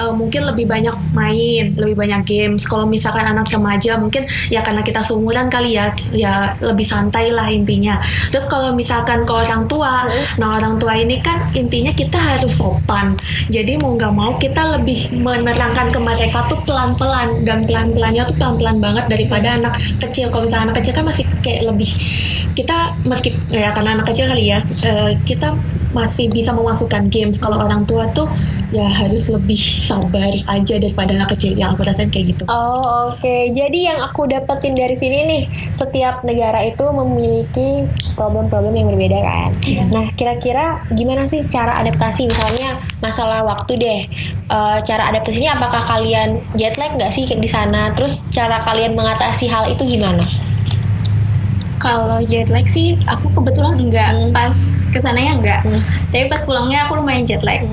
Eh, 0.00 0.12
mungkin 0.16 0.48
lebih 0.48 0.66
banyak 0.66 0.96
main, 1.12 1.76
lebih 1.76 1.96
banyak 1.96 2.22
games. 2.24 2.64
Kalau 2.64 2.88
misalkan 2.88 3.26
anak 3.28 3.52
remaja 3.52 4.00
mungkin 4.00 4.24
ya 4.48 4.64
karena 4.64 4.80
kita 4.80 5.04
seumuran 5.04 5.52
kali 5.52 5.76
ya, 5.76 5.92
ya 6.10 6.56
lebih 6.64 6.86
santai 6.88 7.30
lah 7.30 7.46
intinya. 7.52 8.00
Terus 8.32 8.48
kalau 8.48 8.72
misalkan 8.72 9.28
ke 9.28 9.32
orang 9.32 9.68
tua, 9.68 10.08
nah 10.40 10.56
orang 10.56 10.80
tua 10.80 10.96
ini 10.96 11.20
kan 11.20 11.52
intinya 11.52 11.92
kita 11.92 12.16
harus 12.16 12.56
sopan. 12.56 13.14
Jadi 13.52 13.76
mau 13.78 13.94
nggak 13.94 14.12
mau 14.14 14.32
kita 14.40 14.80
lebih 14.80 15.12
menerangkan 15.20 15.92
ke 15.92 15.98
mereka 16.00 16.46
tuh 16.48 16.58
pelan-pelan 16.64 17.44
dan 17.44 17.60
pelan-pelannya 17.64 18.22
tuh 18.26 18.36
pelan-pelan 18.38 18.76
banget 18.80 19.04
daripada 19.10 19.48
anak 19.58 19.74
kecil. 20.00 20.32
Kalau 20.32 20.46
misalkan 20.46 20.70
anak 20.70 20.76
kecil 20.82 20.92
kan 20.96 21.04
masih 21.06 21.24
kayak 21.44 21.62
lebih 21.66 21.90
kita 22.54 22.96
meski 23.06 23.34
ya 23.50 23.70
karena 23.74 23.98
anak 23.98 24.06
kecil 24.10 24.26
kali 24.30 24.52
ya, 24.52 24.58
eh, 24.84 25.12
kita 25.26 25.54
masih 25.90 26.30
bisa 26.30 26.54
memasukkan 26.54 27.10
games 27.10 27.36
kalau 27.38 27.58
orang 27.58 27.82
tua 27.86 28.06
tuh 28.14 28.30
ya 28.70 28.86
harus 28.86 29.26
lebih 29.26 29.58
sabar 29.58 30.30
aja 30.46 30.74
daripada 30.78 31.18
anak 31.18 31.34
kecil 31.34 31.58
yang 31.58 31.74
aku 31.74 31.82
rasain 31.82 32.10
kayak 32.10 32.34
gitu 32.34 32.44
Oh 32.46 33.14
oke, 33.14 33.36
jadi 33.50 33.78
yang 33.94 33.98
aku 34.06 34.30
dapetin 34.30 34.78
dari 34.78 34.94
sini 34.94 35.18
nih, 35.26 35.42
setiap 35.74 36.22
negara 36.22 36.62
itu 36.62 36.86
memiliki 36.94 37.86
problem-problem 38.14 38.74
yang 38.74 38.86
berbeda 38.90 39.18
kan. 39.18 39.50
Nah 39.90 40.06
kira-kira 40.14 40.86
gimana 40.94 41.26
sih 41.26 41.42
cara 41.50 41.82
adaptasi 41.82 42.30
misalnya 42.30 42.78
masalah 43.02 43.42
waktu 43.42 43.72
deh, 43.78 44.00
Eh, 44.50 44.78
cara 44.82 45.14
adaptasinya 45.14 45.62
apakah 45.62 45.78
kalian 45.78 46.42
jet 46.58 46.74
lag 46.74 46.98
nggak 46.98 47.14
sih 47.14 47.22
di 47.22 47.46
sana? 47.46 47.94
Terus 47.94 48.26
cara 48.34 48.58
kalian 48.58 48.98
mengatasi 48.98 49.46
hal 49.46 49.70
itu 49.70 49.86
gimana? 49.86 50.26
Kalau 51.80 52.20
jet 52.28 52.52
lag 52.52 52.68
sih 52.68 53.00
aku 53.08 53.32
kebetulan 53.32 53.80
enggak 53.80 54.12
pas 54.36 54.52
ke 54.92 55.00
sananya 55.00 55.32
enggak. 55.40 55.60
Tapi 56.12 56.28
pas 56.28 56.44
pulangnya 56.44 56.84
aku 56.84 57.00
lumayan 57.00 57.24
jet 57.24 57.40
lag. 57.40 57.64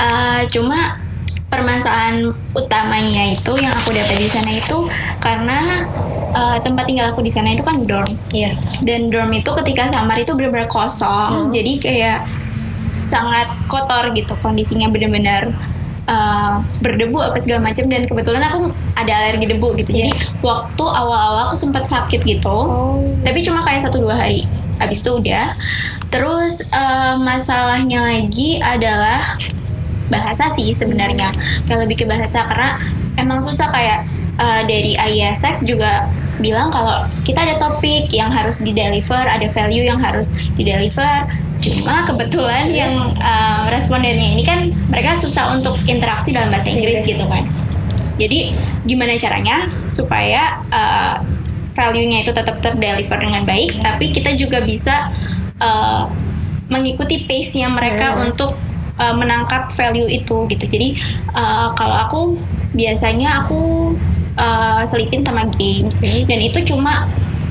Eh, 0.00 0.42
cuma 0.54 1.02
permasalahan 1.50 2.30
utamanya 2.54 3.34
itu 3.34 3.52
yang 3.58 3.74
aku 3.74 3.90
dapat 3.90 4.22
di 4.22 4.30
sana 4.30 4.54
itu 4.54 4.86
karena 5.18 5.84
eh, 6.30 6.58
tempat 6.62 6.86
tinggal 6.86 7.10
aku 7.10 7.26
di 7.26 7.32
sana 7.34 7.50
itu 7.50 7.66
kan 7.66 7.82
dorm. 7.82 8.14
Iya. 8.30 8.54
Dan 8.86 9.10
dorm 9.10 9.34
itu 9.34 9.50
ketika 9.50 9.90
samar 9.90 10.22
itu 10.22 10.30
benar-benar 10.32 10.70
kosong. 10.70 11.50
Jadi 11.50 11.82
kayak 11.82 12.22
sangat 13.02 13.50
kotor 13.66 14.14
gitu 14.14 14.36
kondisinya 14.38 14.86
benar-benar 14.92 15.50
uh, 16.10 16.58
berdebu 16.82 17.22
apa 17.22 17.38
segala 17.38 17.70
macam 17.70 17.86
dan 17.86 18.10
kebetulan 18.10 18.42
aku 18.42 18.74
ada 18.98 19.12
alergi 19.14 19.46
debu 19.54 19.78
gitu. 19.78 19.90
Jadi 19.94 20.10
waktu 20.42 20.84
awal-awal 20.84 21.54
aku 21.54 21.56
sempat 21.56 21.86
sakit 21.86 22.26
gitu. 22.26 22.50
Oh. 22.50 23.00
Tapi 23.22 23.46
cuma 23.46 23.62
kayak 23.62 23.86
satu 23.86 24.02
dua 24.02 24.18
hari. 24.18 24.44
Habis 24.82 25.06
itu 25.06 25.22
udah. 25.22 25.54
Terus 26.10 26.66
uh, 26.74 27.14
masalahnya 27.22 28.02
lagi 28.02 28.58
adalah 28.58 29.38
bahasa 30.10 30.50
sih 30.50 30.74
sebenarnya. 30.74 31.30
Kayak 31.70 31.86
lebih 31.86 32.02
ke 32.02 32.04
bahasa 32.10 32.42
karena 32.50 32.82
emang 33.14 33.38
susah 33.40 33.70
kayak 33.70 34.04
uh, 34.42 34.66
dari 34.66 34.98
ISEC 34.98 35.62
juga 35.62 36.10
bilang 36.40 36.72
kalau 36.72 37.04
kita 37.22 37.44
ada 37.44 37.60
topik 37.60 38.08
yang 38.10 38.32
harus 38.32 38.58
di 38.64 38.72
deliver, 38.72 39.22
ada 39.28 39.46
value 39.52 39.84
yang 39.86 40.00
harus 40.00 40.40
di 40.56 40.66
deliver. 40.66 41.28
Cuma 41.60 42.08
kebetulan 42.08 42.72
yang 42.72 43.12
uh, 43.20 43.68
respondennya 43.68 44.32
ini 44.32 44.42
kan 44.44 44.72
mereka 44.88 45.20
susah 45.20 45.52
untuk 45.60 45.76
interaksi 45.84 46.32
dalam 46.32 46.48
bahasa 46.48 46.72
Inggris 46.72 47.04
gitu 47.04 47.28
kan. 47.28 47.44
Jadi 48.16 48.52
gimana 48.84 49.16
caranya 49.16 49.68
supaya 49.88 50.60
uh, 50.72 51.20
value-nya 51.76 52.24
itu 52.24 52.32
tetap 52.32 52.60
terdeliver 52.60 53.16
dengan 53.16 53.44
baik, 53.48 53.80
tapi 53.80 54.12
kita 54.12 54.36
juga 54.36 54.60
bisa 54.60 55.08
uh, 55.60 56.08
mengikuti 56.68 57.24
pace-nya 57.24 57.72
mereka 57.72 58.16
untuk 58.20 58.56
uh, 59.00 59.14
menangkap 59.16 59.72
value 59.72 60.08
itu 60.08 60.48
gitu. 60.48 60.64
Jadi 60.64 61.00
uh, 61.32 61.72
kalau 61.76 61.96
aku 61.96 62.20
biasanya 62.76 63.44
aku 63.44 63.92
uh, 64.36 64.84
selipin 64.84 65.24
sama 65.24 65.48
games 65.56 66.00
dan 66.00 66.40
itu 66.40 66.60
cuma 66.64 67.08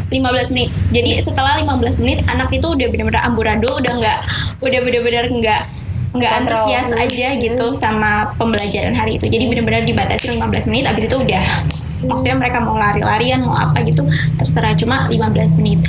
15 0.10 0.54
menit. 0.58 0.70
Jadi 0.90 1.22
setelah 1.22 1.62
15 1.62 2.02
menit 2.02 2.20
anak 2.26 2.50
itu 2.50 2.66
udah 2.66 2.88
benar-benar 2.90 3.22
amburadul, 3.26 3.78
udah 3.78 3.94
nggak 3.98 4.20
udah 4.62 4.80
benar-benar 4.82 5.26
nggak 5.30 5.62
nggak 6.10 6.32
antusias 6.42 6.90
aja 6.98 7.38
gitu 7.38 7.78
sama 7.78 8.34
pembelajaran 8.42 8.98
hari 8.98 9.22
itu. 9.22 9.30
Jadi 9.30 9.46
benar-benar 9.46 9.86
dibatasi 9.86 10.36
15 10.38 10.70
menit 10.74 10.86
abis 10.90 11.06
itu 11.06 11.16
udah 11.16 11.64
maksudnya 12.00 12.40
mereka 12.40 12.64
mau 12.64 12.80
lari-larian 12.80 13.44
mau 13.44 13.60
apa 13.60 13.84
gitu 13.84 14.08
terserah 14.42 14.74
cuma 14.74 15.06
15 15.08 15.60
menit. 15.62 15.80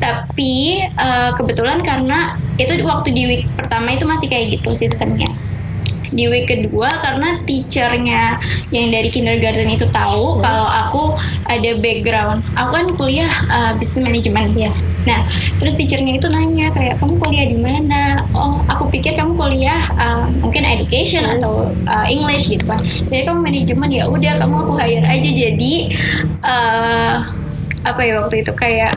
Tapi 0.00 0.82
eh, 0.82 1.30
kebetulan 1.36 1.84
karena 1.84 2.34
itu 2.56 2.74
waktu 2.82 3.14
di 3.14 3.22
week 3.28 3.44
pertama 3.54 3.94
itu 3.94 4.08
masih 4.08 4.26
kayak 4.32 4.58
gitu 4.58 4.72
sistemnya. 4.72 5.28
Di 6.12 6.28
week 6.28 6.52
kedua 6.52 6.92
karena 7.00 7.40
teachernya 7.48 8.36
yang 8.68 8.92
dari 8.92 9.08
kindergarten 9.08 9.72
itu 9.72 9.88
tahu 9.88 10.38
kalau 10.44 10.68
aku 10.68 11.16
ada 11.48 11.72
background. 11.80 12.44
Aku 12.54 12.70
kan 12.70 12.86
kuliah 12.94 13.32
eh, 13.48 13.72
business 13.80 14.04
management 14.04 14.52
ya. 14.54 14.72
Nah, 15.02 15.24
terus 15.58 15.74
teachernya 15.74 16.20
itu 16.20 16.30
nanya 16.30 16.70
kayak 16.70 17.00
kamu 17.02 17.18
kuliah 17.18 17.46
di 17.50 17.58
mana? 17.58 18.22
Oh, 18.30 18.62
aku 18.70 18.86
pikir 18.92 19.16
kamu 19.18 19.34
kuliah 19.34 19.88
eh, 19.96 20.24
mungkin 20.38 20.62
education 20.68 21.24
atau 21.26 21.72
eh, 21.88 22.06
English 22.12 22.52
gitu 22.52 22.68
kan. 22.68 22.78
Jadi 22.84 23.24
kamu 23.24 23.40
manajemen 23.40 23.90
ya 23.90 24.04
udah 24.06 24.32
kamu 24.38 24.54
aku 24.68 24.72
hire 24.78 25.06
aja 25.08 25.30
jadi 25.32 25.72
eh 26.44 27.14
apa 27.82 28.00
ya 28.06 28.22
waktu 28.22 28.46
itu 28.46 28.52
kayak 28.54 28.94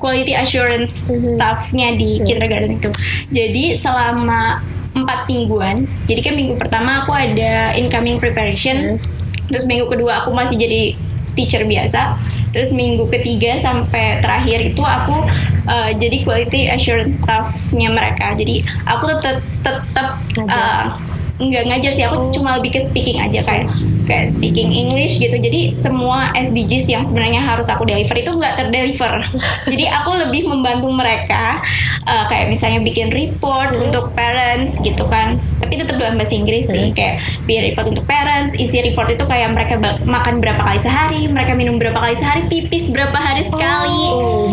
quality 0.00 0.34
assurance 0.34 1.14
staffnya 1.22 1.94
di 1.94 2.18
kindergarten 2.26 2.74
itu. 2.80 2.90
Jadi 3.30 3.78
selama 3.78 4.58
empat 4.92 5.24
mingguan, 5.24 5.88
jadi 6.04 6.20
kan 6.20 6.34
minggu 6.36 6.54
pertama 6.60 7.04
aku 7.04 7.16
ada 7.16 7.72
incoming 7.72 8.20
preparation, 8.20 9.00
terus 9.48 9.64
minggu 9.64 9.88
kedua 9.88 10.24
aku 10.24 10.36
masih 10.36 10.60
jadi 10.60 10.92
teacher 11.32 11.64
biasa, 11.64 12.20
terus 12.52 12.76
minggu 12.76 13.08
ketiga 13.08 13.56
sampai 13.56 14.20
terakhir 14.20 14.68
itu 14.68 14.84
aku 14.84 15.24
uh, 15.64 15.90
jadi 15.96 16.20
quality 16.28 16.68
assurance 16.68 17.24
staffnya 17.24 17.88
mereka. 17.88 18.36
Jadi 18.36 18.68
aku 18.84 19.16
tetap 19.16 19.40
tetap 19.64 20.08
uh, 20.44 20.92
nggak 21.40 21.64
ngajar 21.72 21.92
sih, 21.92 22.04
aku 22.04 22.28
cuma 22.36 22.60
lebih 22.60 22.76
ke 22.76 22.80
speaking 22.84 23.16
aja 23.16 23.40
kayak 23.40 23.72
kayak 24.04 24.28
speaking 24.30 24.70
English 24.72 25.18
gitu. 25.18 25.34
Jadi 25.38 25.74
semua 25.76 26.32
SDGs 26.34 26.86
yang 26.90 27.02
sebenarnya 27.02 27.42
harus 27.42 27.68
aku 27.70 27.86
deliver 27.86 28.16
itu 28.18 28.30
nggak 28.32 28.54
terdeliver. 28.58 29.14
Jadi 29.72 29.84
aku 29.88 30.10
lebih 30.28 30.48
membantu 30.50 30.88
mereka 30.90 31.62
uh, 32.06 32.24
kayak 32.26 32.50
misalnya 32.50 32.82
bikin 32.82 33.10
report 33.10 33.72
untuk 33.74 34.12
parents 34.12 34.78
gitu 34.82 35.06
kan. 35.08 35.38
Tapi 35.62 35.78
tetap 35.78 35.96
dalam 35.96 36.18
bahasa 36.18 36.34
Inggris 36.34 36.68
sih 36.68 36.90
kayak 36.92 37.22
biar 37.46 37.72
report 37.72 37.86
untuk 37.94 38.04
parents. 38.04 38.58
Isi 38.58 38.82
report 38.82 39.14
itu 39.14 39.24
kayak 39.24 39.54
mereka 39.54 39.78
makan 40.02 40.42
berapa 40.42 40.60
kali 40.60 40.80
sehari, 40.82 41.22
mereka 41.30 41.54
minum 41.54 41.78
berapa 41.78 41.96
kali 41.96 42.14
sehari, 42.18 42.42
pipis 42.50 42.90
berapa 42.90 43.14
hari 43.14 43.46
sekali. 43.46 44.02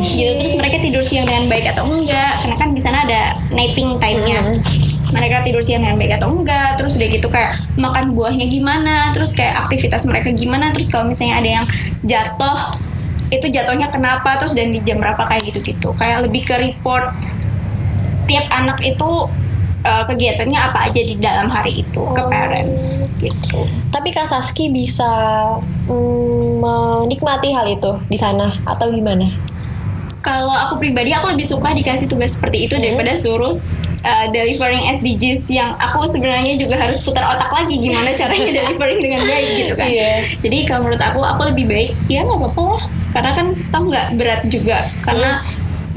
Gitu 0.05 0.31
terus 0.39 0.53
mereka 0.55 0.79
tidur 0.79 1.03
siang 1.03 1.25
dengan 1.25 1.45
baik 1.49 1.65
atau 1.75 1.83
enggak. 1.89 2.39
Karena 2.45 2.55
kan 2.55 2.69
di 2.71 2.81
sana 2.81 3.03
ada 3.03 3.21
napping 3.51 3.97
time-nya. 3.97 4.39
Mereka 5.09 5.41
tidur 5.41 5.61
siang 5.61 5.85
dengan 5.85 5.97
baik 5.97 6.21
atau 6.21 6.29
enggak 6.31 6.77
terus 6.77 6.95
udah 6.97 7.09
gitu 7.09 7.27
kayak 7.27 7.61
makan 7.75 8.13
buahnya 8.13 8.45
gimana 8.49 9.09
terus 9.13 9.33
kayak 9.33 9.65
aktivitas 9.65 10.05
mereka 10.05 10.29
gimana 10.33 10.69
terus 10.69 10.89
kalau 10.93 11.09
misalnya 11.09 11.35
ada 11.41 11.49
yang 11.61 11.65
jatuh 12.05 12.59
itu 13.29 13.45
jatuhnya 13.49 13.93
kenapa 13.93 14.41
terus 14.41 14.57
dan 14.57 14.73
di 14.73 14.81
jam 14.81 14.97
berapa 14.97 15.21
kayak 15.29 15.53
gitu-gitu. 15.53 15.93
Kayak 15.93 16.25
lebih 16.25 16.49
ke 16.49 16.55
report 16.57 17.13
setiap 18.09 18.49
anak 18.49 18.81
itu 18.81 19.29
uh, 19.85 20.03
kegiatannya 20.09 20.57
apa 20.57 20.89
aja 20.89 21.01
di 21.05 21.13
dalam 21.21 21.45
hari 21.45 21.85
itu 21.85 22.01
ke 22.09 22.23
parents 22.25 23.05
gitu. 23.21 23.69
Tapi 23.93 24.09
Kak 24.09 24.33
Saski 24.33 24.73
bisa 24.73 25.05
mm, 25.85 26.57
menikmati 26.57 27.53
hal 27.53 27.69
itu 27.69 28.01
di 28.09 28.17
sana 28.17 28.49
atau 28.65 28.89
gimana? 28.89 29.29
kalau 30.19 30.51
aku 30.51 30.83
pribadi 30.83 31.15
aku 31.15 31.31
lebih 31.31 31.47
suka 31.47 31.71
dikasih 31.71 32.11
tugas 32.11 32.35
seperti 32.35 32.67
itu 32.67 32.75
daripada 32.75 33.15
suruh 33.15 33.55
uh, 34.03 34.25
delivering 34.31 34.87
SDGs 34.91 35.49
yang 35.51 35.75
aku 35.79 36.07
sebenarnya 36.07 36.55
juga 36.55 36.79
harus 36.79 36.99
putar 37.03 37.25
otak 37.35 37.51
lagi 37.51 37.79
gimana 37.79 38.15
caranya 38.15 38.51
delivering 38.63 38.99
dengan 38.99 39.21
baik 39.25 39.49
gitu 39.57 39.73
kan. 39.75 39.87
Iya. 39.87 40.13
Jadi 40.43 40.57
kalau 40.67 40.81
menurut 40.87 41.03
aku 41.03 41.21
aku 41.23 41.41
lebih 41.51 41.65
baik 41.67 41.91
ya 42.07 42.23
nggak 42.23 42.39
apa-apa 42.39 42.61
lah 42.75 42.83
karena 43.09 43.31
kan 43.33 43.47
tau 43.73 43.83
nggak 43.89 44.07
berat 44.21 44.41
juga 44.47 44.77
karena 45.01 45.41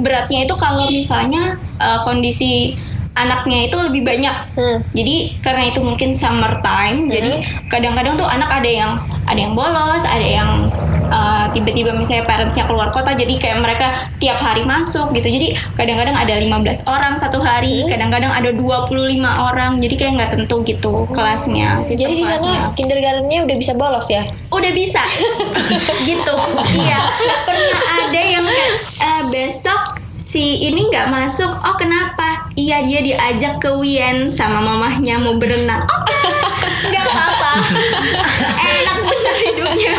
beratnya 0.01 0.49
itu 0.49 0.55
kalau 0.57 0.89
misalnya 0.89 1.61
uh, 1.77 2.01
kondisi 2.03 2.75
anaknya 3.13 3.69
itu 3.69 3.77
lebih 3.77 4.03
banyak. 4.09 4.37
Hmm. 4.57 4.79
Jadi 4.97 5.37
karena 5.45 5.69
itu 5.69 5.85
mungkin 5.85 6.17
summer 6.17 6.65
time, 6.65 7.13
jadi 7.13 7.45
kadang-kadang 7.69 8.17
tuh 8.17 8.25
anak 8.25 8.49
ada 8.49 8.71
yang 8.71 8.93
ada 9.29 9.41
yang 9.41 9.53
bolos, 9.53 10.05
ada 10.09 10.25
yang 10.25 10.73
uh, 11.13 11.53
tiba-tiba 11.53 11.93
misalnya 11.93 12.25
parentsnya 12.25 12.65
keluar 12.65 12.89
kota, 12.89 13.13
jadi 13.13 13.37
kayak 13.37 13.59
mereka 13.61 13.87
tiap 14.17 14.41
hari 14.41 14.65
masuk 14.65 15.13
gitu. 15.13 15.29
Jadi 15.29 15.53
kadang-kadang 15.77 16.17
ada 16.17 16.35
15 16.41 16.89
orang 16.89 17.15
satu 17.21 17.45
hari, 17.45 17.85
kadang-kadang 17.87 18.33
ada 18.33 18.49
25 18.51 18.89
orang, 19.23 19.77
jadi 19.79 19.95
kayak 20.01 20.13
nggak 20.17 20.31
tentu 20.41 20.57
gitu 20.65 21.05
kelasnya. 21.13 21.85
sistem 21.85 22.09
Jadi 22.09 22.15
di 22.17 22.25
kelasnya. 22.25 22.57
sana 22.57 22.73
kindergartennya 22.73 23.39
udah 23.45 23.57
bisa 23.61 23.73
bolos 23.77 24.09
ya? 24.09 24.25
udah 24.49 24.73
bisa. 24.73 25.03
Gitu. 26.09 26.35
Iya. 26.77 26.99
Pernah 27.45 27.83
ada 28.05 28.21
yang 28.21 28.45
kayak 28.45 28.73
"Eh, 29.01 29.23
besok 29.33 29.81
si 30.15 30.65
ini 30.65 30.89
nggak 30.89 31.09
masuk. 31.09 31.51
Oh 31.51 31.75
kenapa? 31.75 32.47
Iya 32.55 32.85
dia 32.85 33.01
diajak 33.03 33.59
ke 33.59 33.71
Wien 33.77 34.29
sama 34.29 34.61
mamahnya 34.61 35.19
mau 35.19 35.37
berenang. 35.37 35.83
Oke 35.85 36.15
nggak 36.93 37.05
apa-apa. 37.05 37.53
Enak 38.77 38.99
bener 39.03 39.35
hidupnya 39.45 39.93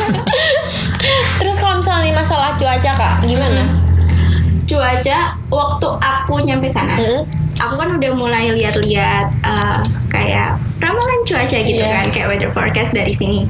cuaca 5.03 5.19
waktu 5.51 5.88
aku 6.00 6.33
nyampe 6.41 6.72
sana 6.72 6.95
Hmm. 6.95 7.27
aku 7.60 7.75
kan 7.75 7.89
udah 7.91 8.12
mulai 8.15 8.55
lihat-lihat 8.55 9.27
eh, 9.43 9.79
kayak 10.07 10.55
ramalan 10.79 11.19
cuaca 11.24 11.57
gitu 11.60 11.75
Iya. 11.77 12.01
kan 12.01 12.05
kayak 12.10 12.27
weather 12.27 12.50
forecast 12.50 12.91
dari 12.91 13.12
sini. 13.12 13.43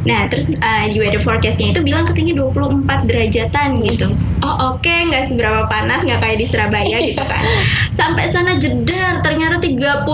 Nah 0.00 0.28
terus 0.28 0.52
eh, 0.52 0.84
di 0.88 0.96
weather 0.96 1.18
forecastnya 1.18 1.72
itu 1.72 1.80
bilang 1.80 2.04
katanya 2.04 2.36
24 2.38 3.08
derajatan 3.08 3.68
gitu. 3.84 4.06
Oh 4.40 4.76
oke 4.76 4.86
nggak 5.08 5.24
seberapa 5.26 5.64
panas 5.66 6.04
nggak 6.04 6.20
kayak 6.20 6.36
di 6.36 6.46
Surabaya 6.46 6.96
gitu 7.08 7.20
kan. 7.20 7.42
Sampai 7.90 8.28
sana 8.28 8.54
jedar 8.56 9.18
ternyata 9.20 9.56
36. 9.56 10.04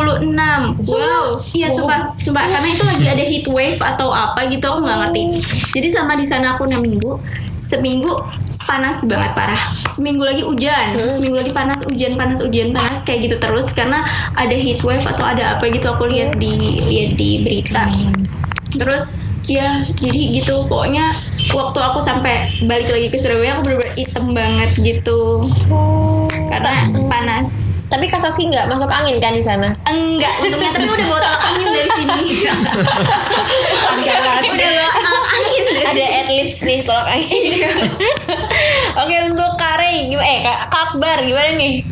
Wow. 0.86 1.26
Iya 1.52 1.68
sumpah 1.68 2.14
sumpah 2.16 2.46
karena 2.46 2.68
itu 2.72 2.82
lagi 2.86 3.04
ada 3.06 3.24
heat 3.26 3.46
wave 3.50 3.80
atau 3.80 4.10
apa 4.10 4.46
gitu 4.48 4.64
aku 4.64 4.80
nggak 4.80 4.98
ngerti. 5.02 5.22
Jadi 5.74 5.88
sama 5.90 6.14
di 6.14 6.24
sana 6.24 6.54
aku 6.54 6.64
6 6.64 6.78
minggu 6.78 7.18
seminggu 7.60 8.14
panas 8.66 9.06
banget 9.06 9.32
parah. 9.32 9.62
Seminggu 9.94 10.26
lagi 10.26 10.42
hujan 10.42 10.98
seminggu 11.08 11.38
lagi 11.38 11.54
panas 11.54 11.80
hujan 11.86 12.18
panas 12.18 12.42
hujan 12.42 12.74
panas 12.74 13.06
kayak 13.06 13.30
gitu 13.30 13.36
terus. 13.38 13.70
Karena 13.72 14.02
ada 14.34 14.52
heat 14.52 14.82
wave 14.82 15.06
atau 15.06 15.24
ada 15.24 15.56
apa 15.56 15.70
gitu 15.70 15.86
aku 15.86 16.10
lihat 16.10 16.36
di 16.36 16.82
lihat 16.84 17.14
di 17.14 17.46
berita. 17.46 17.86
Terus 18.74 19.22
ya 19.46 19.80
jadi 19.96 20.20
gitu. 20.34 20.66
Pokoknya 20.66 21.14
waktu 21.54 21.78
aku 21.78 22.02
sampai 22.02 22.50
balik 22.66 22.90
lagi 22.90 23.08
ke 23.08 23.16
Surabaya 23.16 23.56
aku 23.56 23.70
bener-bener 23.70 23.94
hitam 23.94 24.34
banget 24.34 24.70
gitu. 24.82 25.46
Karena 26.50 26.90
panas. 27.06 27.78
Tapi 27.86 28.10
Kak 28.10 28.18
Saski 28.18 28.50
nggak 28.50 28.66
masuk 28.66 28.90
angin 28.90 29.22
kan 29.22 29.30
di 29.30 29.46
sana? 29.46 29.70
enggak 29.86 30.34
untungnya 30.42 30.74
tapi 30.74 30.90
udah 30.90 31.06
bawa 31.06 31.20
tolak 31.22 31.42
angin 31.54 31.66
dari 31.70 31.90
sini. 32.02 32.26
Udah 33.96 34.70
bawa 34.74 35.15
angin 35.36 35.64
Ada 35.84 36.04
adlibs 36.24 36.58
nih 36.62 36.80
tolak 36.82 37.06
angin. 37.08 37.52
Oke 38.96 39.16
untuk 39.28 39.50
Kare, 39.54 40.08
gimana? 40.08 40.26
Eh 40.26 40.38
Kak 40.42 40.58
Akbar 40.70 41.18
gimana 41.22 41.50
nih? 41.54 41.84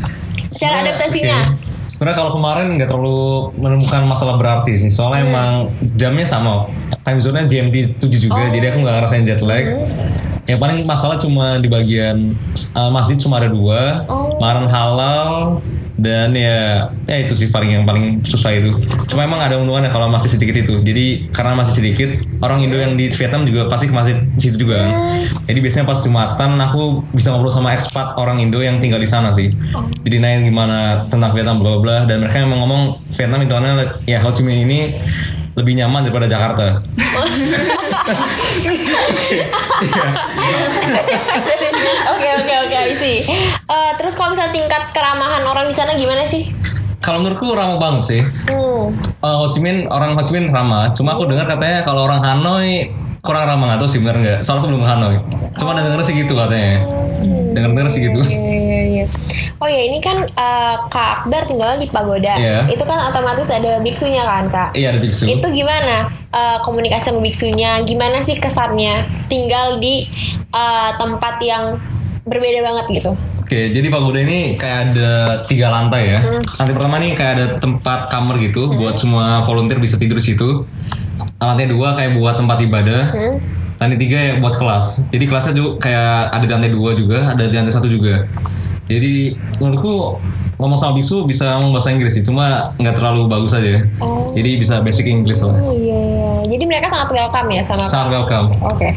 Secara 0.48 0.82
adaptasinya? 0.82 1.38
Oke. 1.40 1.62
Sebenarnya 1.84 2.16
kalau 2.16 2.32
kemarin 2.34 2.66
nggak 2.74 2.88
terlalu 2.88 3.52
menemukan 3.54 4.02
masalah 4.08 4.34
berarti 4.34 4.74
sih. 4.74 4.90
Soalnya 4.90 5.28
emang 5.28 5.50
jamnya 5.94 6.26
sama. 6.26 6.66
Time 7.04 7.20
zone-nya 7.20 7.44
GMT 7.44 8.00
7 8.00 8.08
juga, 8.16 8.48
jadi 8.48 8.72
aku 8.72 8.80
nggak 8.80 8.94
ngerasain 8.98 9.22
jet 9.22 9.44
lag. 9.44 9.68
Yang 10.44 10.58
paling 10.58 10.78
masalah 10.84 11.16
cuma 11.20 11.60
di 11.60 11.68
bagian 11.68 12.32
uh, 12.72 12.88
masjid 12.88 13.20
cuma 13.20 13.36
ada 13.36 13.48
dua, 13.48 14.04
Oh. 14.08 14.36
makanan 14.40 14.66
halal 14.68 15.28
dan 16.04 16.36
ya 16.36 16.92
ya 17.08 17.16
itu 17.24 17.32
sih 17.32 17.48
paling 17.48 17.80
yang 17.80 17.84
paling 17.88 18.20
susah 18.20 18.52
itu. 18.52 18.76
Cuma 19.08 19.24
emang 19.24 19.40
ada 19.40 19.56
untungnya 19.56 19.88
kalau 19.88 20.12
masih 20.12 20.28
sedikit 20.28 20.60
itu. 20.60 20.84
Jadi 20.84 21.32
karena 21.32 21.56
masih 21.56 21.80
sedikit, 21.80 22.20
orang 22.44 22.60
Indo 22.60 22.76
yang 22.76 22.92
di 22.94 23.08
Vietnam 23.08 23.48
juga 23.48 23.64
pasti 23.72 23.88
ke 23.88 23.94
masjid 23.96 24.20
situ 24.36 24.60
juga 24.60 24.84
kan. 24.84 24.90
Jadi 25.48 25.58
biasanya 25.64 25.86
pas 25.88 25.98
jumatan 26.04 26.50
aku 26.60 27.08
bisa 27.16 27.32
ngobrol 27.32 27.48
sama 27.48 27.72
ekspat 27.72 28.20
orang 28.20 28.44
Indo 28.44 28.60
yang 28.60 28.76
tinggal 28.78 29.00
di 29.00 29.08
sana 29.08 29.32
sih. 29.32 29.48
Jadi 30.04 30.16
nanya 30.20 30.44
gimana 30.44 30.78
tentang 31.08 31.32
Vietnam 31.32 31.64
bla 31.64 31.80
bla 31.80 31.96
dan 32.04 32.20
mereka 32.20 32.44
emang 32.44 32.60
ngomong 32.60 32.82
Vietnam 33.16 33.40
itu 33.40 33.54
ya 34.04 34.20
Ho 34.20 34.28
Chi 34.28 34.44
Minh 34.44 34.68
ini 34.68 34.92
lebih 35.54 35.72
nyaman 35.78 36.02
daripada 36.02 36.26
Jakarta. 36.26 36.82
Oke 42.14 42.28
oke 42.38 42.54
oke 42.66 42.80
sih. 42.98 43.16
terus 43.98 44.14
kalau 44.18 44.34
misalnya 44.34 44.52
tingkat 44.52 44.82
keramahan 44.90 45.42
orang 45.46 45.66
di 45.70 45.74
sana 45.74 45.94
gimana 45.94 46.26
sih? 46.26 46.50
Kalau 47.04 47.20
menurutku 47.20 47.52
ramah 47.52 47.76
banget 47.76 48.02
sih. 48.08 48.22
Hmm. 48.48 48.96
Eh, 48.96 49.36
Ho 49.36 49.44
Chi 49.52 49.60
Minh 49.60 49.84
orang 49.92 50.16
Ho 50.16 50.22
Chi 50.24 50.32
Minh 50.32 50.48
ramah. 50.48 50.88
Cuma 50.96 51.12
aku 51.12 51.28
dengar 51.28 51.44
katanya 51.44 51.84
kalau 51.84 52.08
orang 52.08 52.24
Hanoi 52.24 52.88
kurang 53.20 53.44
ramah 53.44 53.76
tahu 53.76 53.88
sih 53.88 54.00
benar 54.00 54.16
nggak. 54.16 54.38
Soalnya 54.40 54.60
aku 54.64 54.68
belum 54.72 54.82
ke 54.84 54.88
Hanoi. 54.88 55.16
Cuma 55.60 55.76
denger 55.76 56.00
sih 56.00 56.14
gitu 56.16 56.32
katanya. 56.32 56.80
Dengar 57.52 57.70
dengar 57.76 57.88
sih 57.92 58.00
gitu. 58.08 58.20
Oh 59.64 59.70
ya 59.72 59.88
ini 59.88 59.96
kan 59.96 60.28
eh, 60.28 60.76
Kak 60.92 61.24
Akbar 61.24 61.48
tinggal 61.48 61.80
di 61.80 61.88
pagoda. 61.88 62.36
Iya. 62.36 62.68
Itu 62.68 62.84
kan 62.84 63.00
otomatis 63.08 63.48
ada 63.48 63.80
biksunya 63.80 64.20
kan 64.20 64.44
Kak? 64.52 64.76
Iya 64.76 64.92
ada 64.92 65.00
biksu. 65.00 65.24
Itu 65.24 65.48
gimana 65.48 66.12
eh, 66.36 66.58
komunikasi 66.60 67.08
sama 67.08 67.24
biksunya? 67.24 67.80
Gimana 67.88 68.20
sih 68.20 68.36
kesannya 68.36 69.08
tinggal 69.32 69.80
di 69.80 70.04
eh, 70.52 70.90
tempat 71.00 71.40
yang 71.40 71.72
berbeda 72.28 72.60
banget 72.60 72.86
gitu? 72.92 73.16
Oke, 73.40 73.72
jadi 73.72 73.88
pagoda 73.88 74.20
ini 74.20 74.60
kayak 74.60 74.92
ada 74.92 75.12
tiga 75.48 75.72
lantai 75.72 76.12
ya. 76.12 76.20
Lantai 76.60 76.74
pertama 76.76 77.00
nih 77.00 77.16
kayak 77.16 77.32
ada 77.32 77.46
tempat 77.56 78.12
kamar 78.12 78.36
gitu 78.44 78.68
buat 78.76 79.00
semua 79.00 79.40
volunteer 79.48 79.80
bisa 79.80 79.96
tidur 79.96 80.20
di 80.20 80.28
situ. 80.28 80.68
Lantai 81.40 81.72
dua 81.72 81.96
kayak 81.96 82.20
buat 82.20 82.36
tempat 82.36 82.60
ibadah. 82.60 83.16
Hmm? 83.16 83.40
Lantai 83.80 83.96
tiga 83.96 84.20
ya 84.20 84.32
buat 84.44 84.60
kelas. 84.60 85.08
Jadi 85.08 85.24
kelasnya 85.24 85.56
juga 85.56 85.88
kayak 85.88 86.36
ada 86.36 86.44
di 86.44 86.52
lantai 86.52 86.72
dua 86.72 86.90
juga, 86.92 87.32
ada 87.32 87.48
di 87.48 87.56
lantai 87.56 87.72
satu 87.72 87.88
juga. 87.88 88.28
Jadi 88.84 89.32
menurutku 89.58 90.20
ngomong 90.60 90.78
sama 90.78 90.92
biksu 90.94 91.24
bisa 91.24 91.56
ngomong 91.58 91.74
bahasa 91.74 91.90
Inggris 91.90 92.14
sih, 92.14 92.24
cuma 92.24 92.62
nggak 92.78 92.94
terlalu 92.94 93.26
bagus 93.26 93.56
aja. 93.56 93.82
Oh. 93.98 94.30
Jadi 94.36 94.60
bisa 94.60 94.84
basic 94.84 95.08
English 95.08 95.40
lah. 95.42 95.56
Oh 95.58 95.74
iya, 95.74 95.98
iya. 95.98 96.30
Jadi 96.54 96.64
mereka 96.68 96.86
sangat 96.92 97.08
welcome 97.10 97.48
ya 97.50 97.62
sama 97.64 97.88
Sangat 97.88 98.08
welcome. 98.20 98.52
Oke. 98.60 98.92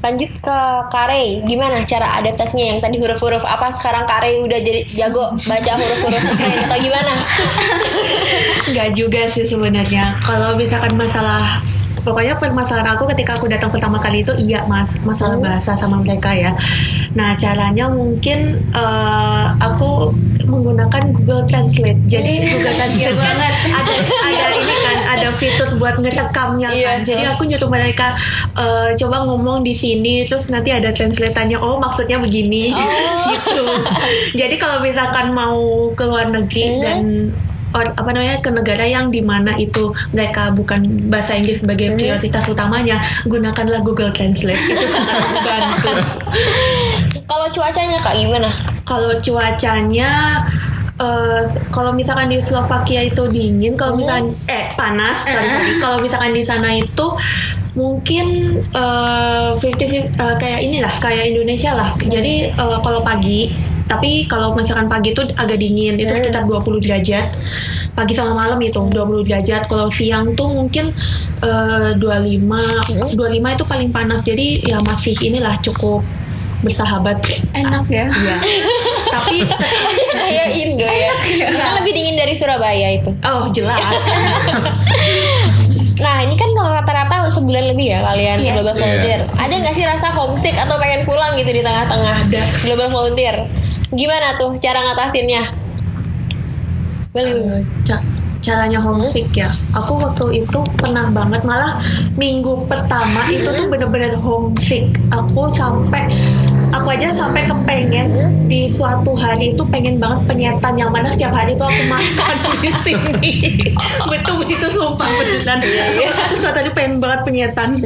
Lanjut 0.00 0.32
ke 0.40 0.58
Kare, 0.88 1.44
gimana 1.44 1.84
cara 1.84 2.16
adaptasinya 2.24 2.72
yang 2.72 2.80
tadi 2.80 2.96
huruf-huruf 2.96 3.44
apa 3.44 3.68
sekarang 3.68 4.08
Kare 4.08 4.40
udah 4.40 4.56
jadi 4.56 4.88
jago 4.96 5.36
baca 5.36 5.72
huruf-huruf 5.76 6.22
keren 6.40 6.64
atau 6.64 6.78
gimana? 6.80 7.12
Nggak 8.72 8.88
juga 8.96 9.28
sih 9.28 9.44
sebenarnya. 9.44 10.16
Kalau 10.24 10.56
misalkan 10.56 10.96
masalah 10.96 11.60
Pokoknya 12.00 12.34
permasalahan 12.36 12.96
aku 12.96 13.04
ketika 13.12 13.36
aku 13.36 13.46
datang 13.46 13.68
pertama 13.68 14.00
kali 14.00 14.22
itu 14.22 14.32
iya 14.40 14.64
mas 14.64 14.96
masalah 15.02 15.36
bahasa 15.36 15.76
sama 15.76 16.00
mereka 16.00 16.32
ya. 16.32 16.52
Nah 17.12 17.36
caranya 17.36 17.88
mungkin 17.88 18.38
eh, 18.72 19.46
aku 19.60 20.12
menggunakan 20.44 21.14
Google 21.14 21.46
Translate. 21.46 22.00
Jadi 22.06 22.32
Google 22.48 22.74
Translate 22.74 23.18
kan 23.18 23.36
ada 23.70 23.92
ada 24.26 24.46
ini 24.56 24.74
kan 24.82 24.98
ada 25.14 25.28
fitur 25.30 25.68
buat 25.76 25.94
ngerekamnya 25.96 26.68
Iya. 26.72 26.86
kan. 26.86 26.98
Jadi 27.04 27.22
aku 27.28 27.42
nyuruh 27.44 27.70
mereka 27.70 28.16
eh, 28.56 28.90
coba 28.96 29.22
ngomong 29.24 29.60
di 29.60 29.72
sini 29.72 30.24
terus 30.24 30.48
nanti 30.48 30.72
ada 30.72 30.90
translatannya. 30.90 31.60
Oh 31.60 31.78
maksudnya 31.78 32.18
begini 32.18 32.72
gitu. 33.30 33.64
Jadi 34.34 34.54
kalau 34.56 34.80
misalkan 34.80 35.30
mau 35.30 35.60
ke 35.92 36.04
luar 36.04 36.30
negeri 36.30 36.66
dan 36.80 36.98
or, 37.76 37.84
apa 37.86 38.10
namanya 38.10 38.42
ke 38.42 38.50
negara 38.50 38.84
yang 38.86 39.08
di 39.12 39.22
mana 39.22 39.54
itu 39.56 39.94
mereka 40.14 40.50
bukan 40.54 40.82
bahasa 41.06 41.38
Inggris 41.38 41.62
sebagai 41.62 41.94
prioritas 41.94 42.44
utamanya 42.50 42.98
gunakanlah 43.26 43.82
Google 43.82 44.10
Translate 44.10 44.58
itu 44.58 44.86
sangat 44.90 45.18
membantu 45.30 45.92
Kalau 47.30 47.46
cuacanya 47.46 48.02
kak 48.02 48.18
gimana? 48.18 48.50
kalau 48.90 49.14
cuacanya 49.22 50.10
eh, 50.98 51.42
kalau 51.70 51.94
misalkan 51.94 52.26
di 52.26 52.42
Slovakia 52.42 53.06
itu 53.06 53.22
dingin, 53.30 53.78
kalau 53.78 53.94
misalkan 53.94 54.34
eh 54.50 54.74
panas, 54.74 55.22
sorry. 55.22 55.78
kalau 55.78 56.02
misalkan 56.02 56.34
di 56.34 56.42
sana 56.42 56.74
itu 56.74 57.06
mungkin 57.78 58.58
eh 58.58 59.50
50 59.54 59.62
eh, 59.62 60.34
kayak 60.42 60.60
inilah 60.66 60.90
kayak 60.98 61.30
Indonesia 61.30 61.70
lah. 61.70 61.94
Jadi 62.02 62.50
eh, 62.50 62.78
kalau 62.82 63.00
pagi 63.06 63.69
tapi 63.90 64.22
kalau 64.24 64.54
misalkan 64.54 64.86
pagi 64.86 65.10
itu 65.10 65.26
agak 65.34 65.58
dingin 65.58 65.98
itu 65.98 66.14
sekitar 66.14 66.46
20 66.46 66.62
derajat 66.78 67.34
pagi 67.92 68.14
sama 68.14 68.38
malam 68.38 68.62
itu 68.62 68.78
20 68.78 68.94
derajat 69.26 69.66
kalau 69.66 69.90
siang 69.90 70.30
tuh 70.32 70.46
mungkin 70.46 70.94
eh, 71.42 71.90
25 71.98 73.18
25 73.18 73.18
itu 73.50 73.64
paling 73.66 73.90
panas 73.90 74.22
jadi 74.22 74.46
ya 74.62 74.78
masih 74.78 75.18
inilah 75.18 75.58
cukup 75.58 75.98
bersahabat 76.60 77.16
Enak 77.56 77.88
ya. 77.88 78.04
Iya. 78.06 78.36
tapi 79.16 79.42
Kayak 80.12 80.48
Indo 80.54 80.84
ya. 80.84 81.12
Kan 81.50 81.72
lebih 81.80 81.92
dingin 81.96 82.14
dari 82.14 82.36
Surabaya 82.36 83.00
itu. 83.00 83.10
oh 83.24 83.48
jelas 83.48 83.80
Nah 86.00 86.24
ini 86.24 86.32
kan 86.32 86.48
rata-rata 86.52 87.28
sebulan 87.28 87.72
lebih 87.72 87.92
ya 87.92 88.00
kalian 88.02 88.40
Yes. 88.40 88.54
global 88.56 88.72
Iya. 88.72 88.80
volunteer. 88.80 89.20
Ada 89.36 89.54
nggak 89.56 89.74
sih 89.74 89.84
rasa 89.84 90.08
homesick 90.10 90.56
atau 90.56 90.76
pengen 90.76 91.04
pulang 91.04 91.36
gitu 91.36 91.50
di 91.50 91.60
tengah-tengah 91.60 92.16
Ada. 92.28 92.42
global 92.64 92.88
volunteer? 92.90 93.44
Gimana 93.90 94.38
tuh 94.38 94.54
cara 94.56 94.86
ngatasinnya? 94.86 95.50
Boleh. 97.10 97.58
Eh, 97.58 97.62
ca- 97.82 98.06
caranya 98.40 98.80
homesick 98.80 99.28
ya 99.36 99.52
aku 99.76 100.00
waktu 100.00 100.40
itu 100.40 100.58
pernah 100.80 101.12
banget 101.12 101.44
malah 101.44 101.76
minggu 102.16 102.64
pertama 102.64 103.28
itu 103.28 103.44
tuh 103.44 103.68
bener-bener 103.68 104.16
homesick 104.16 104.96
aku 105.12 105.52
sampai 105.52 106.08
aku 106.80 106.96
aja 106.96 107.12
sampai 107.12 107.44
kepengen 107.44 108.08
di 108.48 108.64
suatu 108.72 109.12
hari 109.12 109.52
itu 109.52 109.60
pengen 109.68 110.00
banget 110.00 110.24
penyetan 110.24 110.72
yang 110.80 110.88
mana 110.88 111.12
setiap 111.12 111.36
hari 111.36 111.52
itu 111.52 111.60
aku 111.60 111.82
makan 111.92 112.34
di 112.64 112.72
sini. 112.80 113.32
Betul 114.08 114.48
itu 114.48 114.66
sumpah 114.72 115.04
beneran. 115.20 115.60
Aku 116.24 116.34
suatu 116.40 116.56
hari 116.64 116.72
pengen 116.72 116.96
banget 116.96 117.20
penyetan. 117.28 117.76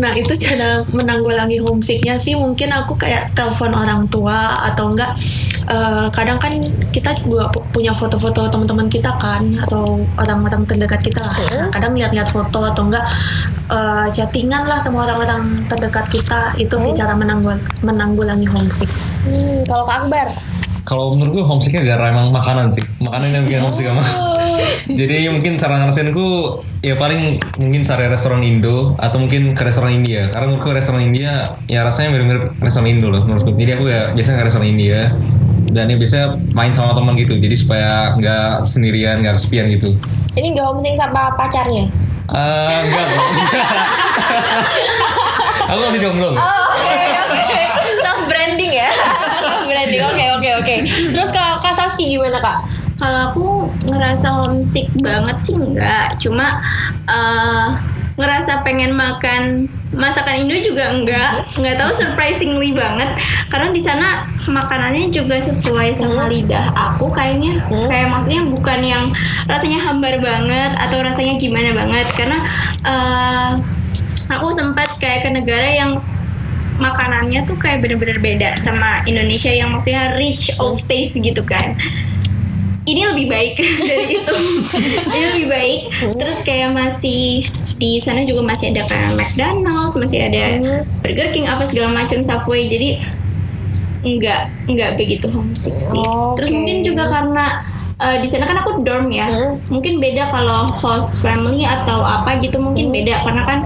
Nah 0.00 0.16
itu 0.16 0.32
cara 0.40 0.80
menanggulangi 0.88 1.60
homesicknya 1.60 2.16
sih 2.16 2.32
mungkin 2.32 2.72
aku 2.72 2.96
kayak 2.96 3.36
telepon 3.36 3.76
orang 3.76 4.08
tua 4.08 4.56
atau 4.72 4.88
enggak 4.88 5.12
eh, 5.72 6.06
kadang 6.12 6.36
kan 6.36 6.52
kita 6.92 7.16
juga 7.18 7.48
pu- 7.48 7.64
punya 7.72 7.90
foto-foto 7.90 8.46
teman-teman 8.46 8.86
kita 8.86 9.08
kan 9.16 9.40
atau 9.58 10.04
orang-orang 10.14 10.62
terdekat 10.62 11.00
kita 11.00 11.20
lah 11.20 11.34
Nah, 11.52 11.68
kadang 11.70 11.92
lihat-lihat 11.92 12.28
foto 12.28 12.62
atau 12.62 12.82
enggak 12.86 13.04
eh, 13.68 14.06
chattingan 14.12 14.64
lah 14.64 14.78
sama 14.78 15.04
orang-orang 15.04 15.56
terdekat 15.66 16.06
kita 16.06 16.52
itu 16.56 16.76
sih 16.78 16.92
cara 16.92 17.16
menanggul 17.16 17.56
menanggulangi 17.80 18.46
homesick 18.46 18.90
Hmm, 19.22 19.62
kalau 19.64 19.86
Kak 19.86 20.04
Akbar, 20.04 20.28
Kalau 20.82 21.14
menurut 21.14 21.30
gue 21.30 21.44
homesicknya 21.46 21.86
gara 21.86 22.10
emang 22.10 22.34
makanan 22.34 22.66
sih. 22.66 22.82
Makanan 22.98 23.30
yang 23.30 23.44
bikin 23.46 23.62
homesick 23.62 23.86
sama. 23.86 24.02
Jadi 24.98 25.30
mungkin 25.30 25.54
cara 25.54 25.78
ngerasainku 25.78 26.26
ya 26.82 26.98
paling 26.98 27.38
mungkin 27.54 27.86
cari 27.86 28.10
restoran 28.10 28.42
Indo 28.42 28.98
atau 28.98 29.22
mungkin 29.22 29.54
ke 29.54 29.62
restoran 29.62 29.94
India. 29.94 30.26
Karena 30.34 30.50
menurutku 30.50 30.74
restoran 30.74 31.06
India 31.06 31.46
ya 31.70 31.86
rasanya 31.86 32.10
mirip-mirip 32.10 32.58
restoran 32.58 32.90
Indo 32.90 33.14
loh 33.14 33.22
menurutku. 33.22 33.54
Jadi 33.54 33.70
aku 33.78 33.84
ya 33.86 34.10
biasanya 34.10 34.42
ke 34.42 34.46
restoran 34.50 34.68
India 34.68 34.98
dan 35.72 35.88
ya 35.88 35.96
biasanya 35.96 36.26
main 36.52 36.72
sama 36.72 36.92
teman 36.92 37.16
gitu. 37.16 37.34
Jadi 37.40 37.56
supaya 37.56 38.12
nggak 38.16 38.68
sendirian, 38.68 39.24
nggak 39.24 39.40
kesepian 39.40 39.66
gitu. 39.72 39.96
ini 40.32 40.56
nggak 40.56 40.64
homesick 40.64 40.96
sama 40.96 41.28
pacarnya? 41.36 41.84
Eh, 42.32 42.78
enggak. 42.88 43.06
aku 45.68 45.80
masih 45.90 46.00
jomblo. 46.00 46.32
Oh, 46.32 46.64
Oke 46.72 46.96
oke, 47.28 47.60
self 48.00 48.20
branding 48.24 48.72
ya, 48.72 48.88
self 49.40 49.68
branding. 49.68 50.00
Oke 50.00 50.24
oke 50.40 50.48
oke. 50.64 50.74
Terus 51.12 51.28
Kak 51.28 51.60
Kak 51.60 51.76
Saski 51.76 52.16
gimana 52.16 52.40
Kak? 52.40 52.64
Kalau 52.96 53.20
aku 53.34 53.46
ngerasa 53.90 54.30
homesick 54.30 54.86
banget 55.02 55.34
sih 55.42 55.58
enggak, 55.58 56.14
cuma 56.22 56.54
eh, 57.10 57.66
ngerasa 58.16 58.60
pengen 58.60 58.92
makan 58.92 59.66
masakan 59.92 60.44
Indo 60.44 60.56
juga 60.60 60.92
enggak, 60.92 61.48
nggak 61.56 61.76
tahu 61.80 61.90
surprisingly 61.92 62.72
banget. 62.72 63.12
Karena 63.48 63.68
di 63.72 63.80
sana 63.80 64.24
makanannya 64.48 65.12
juga 65.12 65.40
sesuai 65.40 65.96
sama 65.96 66.28
lidah 66.28 66.72
aku 66.72 67.12
kayaknya, 67.12 67.60
kayak 67.68 68.08
maksudnya 68.08 68.42
bukan 68.48 68.80
yang 68.80 69.04
rasanya 69.48 69.80
hambar 69.84 70.16
banget 70.20 70.72
atau 70.76 70.98
rasanya 71.04 71.36
gimana 71.36 71.72
banget. 71.76 72.06
Karena 72.16 72.38
eh, 72.84 73.50
aku 74.32 74.48
sempat 74.52 74.88
kayak 75.00 75.28
ke 75.28 75.30
negara 75.32 75.68
yang 75.68 76.00
makanannya 76.80 77.44
tuh 77.44 77.56
kayak 77.60 77.84
bener-bener 77.84 78.18
beda 78.18 78.56
sama 78.58 79.04
Indonesia 79.04 79.52
yang 79.52 79.70
maksudnya 79.70 80.16
rich 80.16 80.50
of 80.56 80.80
taste 80.88 81.20
gitu 81.20 81.44
kan. 81.44 81.76
Ini 82.82 83.14
lebih 83.14 83.30
baik 83.30 83.54
dari 83.90 84.06
itu. 84.18 84.36
Ini 85.14 85.24
lebih 85.36 85.46
baik. 85.46 85.80
Terus 86.18 86.38
kayak 86.42 86.74
masih 86.74 87.46
di 87.82 87.98
sana 87.98 88.22
juga 88.22 88.46
masih 88.46 88.70
ada 88.70 88.86
kayak 88.86 89.18
McDonald's 89.18 89.98
masih 89.98 90.30
ada 90.30 90.62
Burger 91.02 91.34
King 91.34 91.50
apa 91.50 91.66
segala 91.66 91.90
macam 91.90 92.22
Subway. 92.22 92.70
Jadi 92.70 93.02
enggak 94.06 94.54
enggak 94.70 94.94
begitu 94.94 95.26
homesick 95.34 95.82
sih. 95.82 95.98
Terus 96.38 96.48
Oke. 96.50 96.54
mungkin 96.54 96.86
juga 96.86 97.10
karena 97.10 97.66
eh, 97.98 98.22
di 98.22 98.30
sana 98.30 98.46
kan 98.46 98.62
aku 98.62 98.86
dorm 98.86 99.10
ya. 99.10 99.58
Mungkin 99.66 99.98
beda 99.98 100.30
kalau 100.30 100.70
host 100.78 101.26
family 101.26 101.66
atau 101.66 102.06
apa 102.06 102.38
gitu 102.38 102.62
mungkin 102.62 102.94
beda. 102.94 103.26
Karena 103.26 103.42
kan 103.42 103.58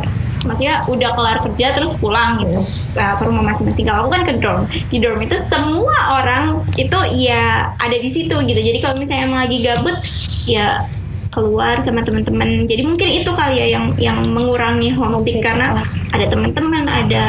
maksudnya 0.49 0.81
udah 0.89 1.11
kelar 1.13 1.39
kerja 1.43 1.75
terus 1.75 1.99
pulang 1.99 2.39
gitu 2.41 2.63
uh, 2.97 3.15
ke 3.21 3.23
rumah 3.27 3.53
masing-masing. 3.53 3.85
Kalau 3.85 4.09
aku 4.09 4.17
kan 4.17 4.23
ke 4.25 4.33
dorm. 4.41 4.65
Di 4.89 4.97
dorm 4.97 5.21
itu 5.21 5.37
semua 5.37 6.17
orang 6.17 6.65
itu 6.81 6.97
ya 7.21 7.77
ada 7.77 7.97
di 8.01 8.09
situ 8.09 8.33
gitu. 8.33 8.61
Jadi 8.65 8.81
kalau 8.81 8.97
misalnya 8.97 9.29
emang 9.29 9.45
lagi 9.45 9.61
gabut 9.61 10.01
ya 10.49 10.89
keluar 11.37 11.77
sama 11.85 12.01
teman-teman 12.01 12.65
jadi 12.65 12.81
mungkin 12.81 13.09
itu 13.13 13.29
kali 13.37 13.61
ya 13.61 13.77
yang 13.77 13.93
yang 14.01 14.25
mengurangi 14.33 14.89
homesick 14.97 15.27
Homesick, 15.27 15.43
karena 15.45 15.67
oh. 15.83 15.87
ada 16.17 16.25
teman-teman 16.31 16.83
ada 16.87 17.25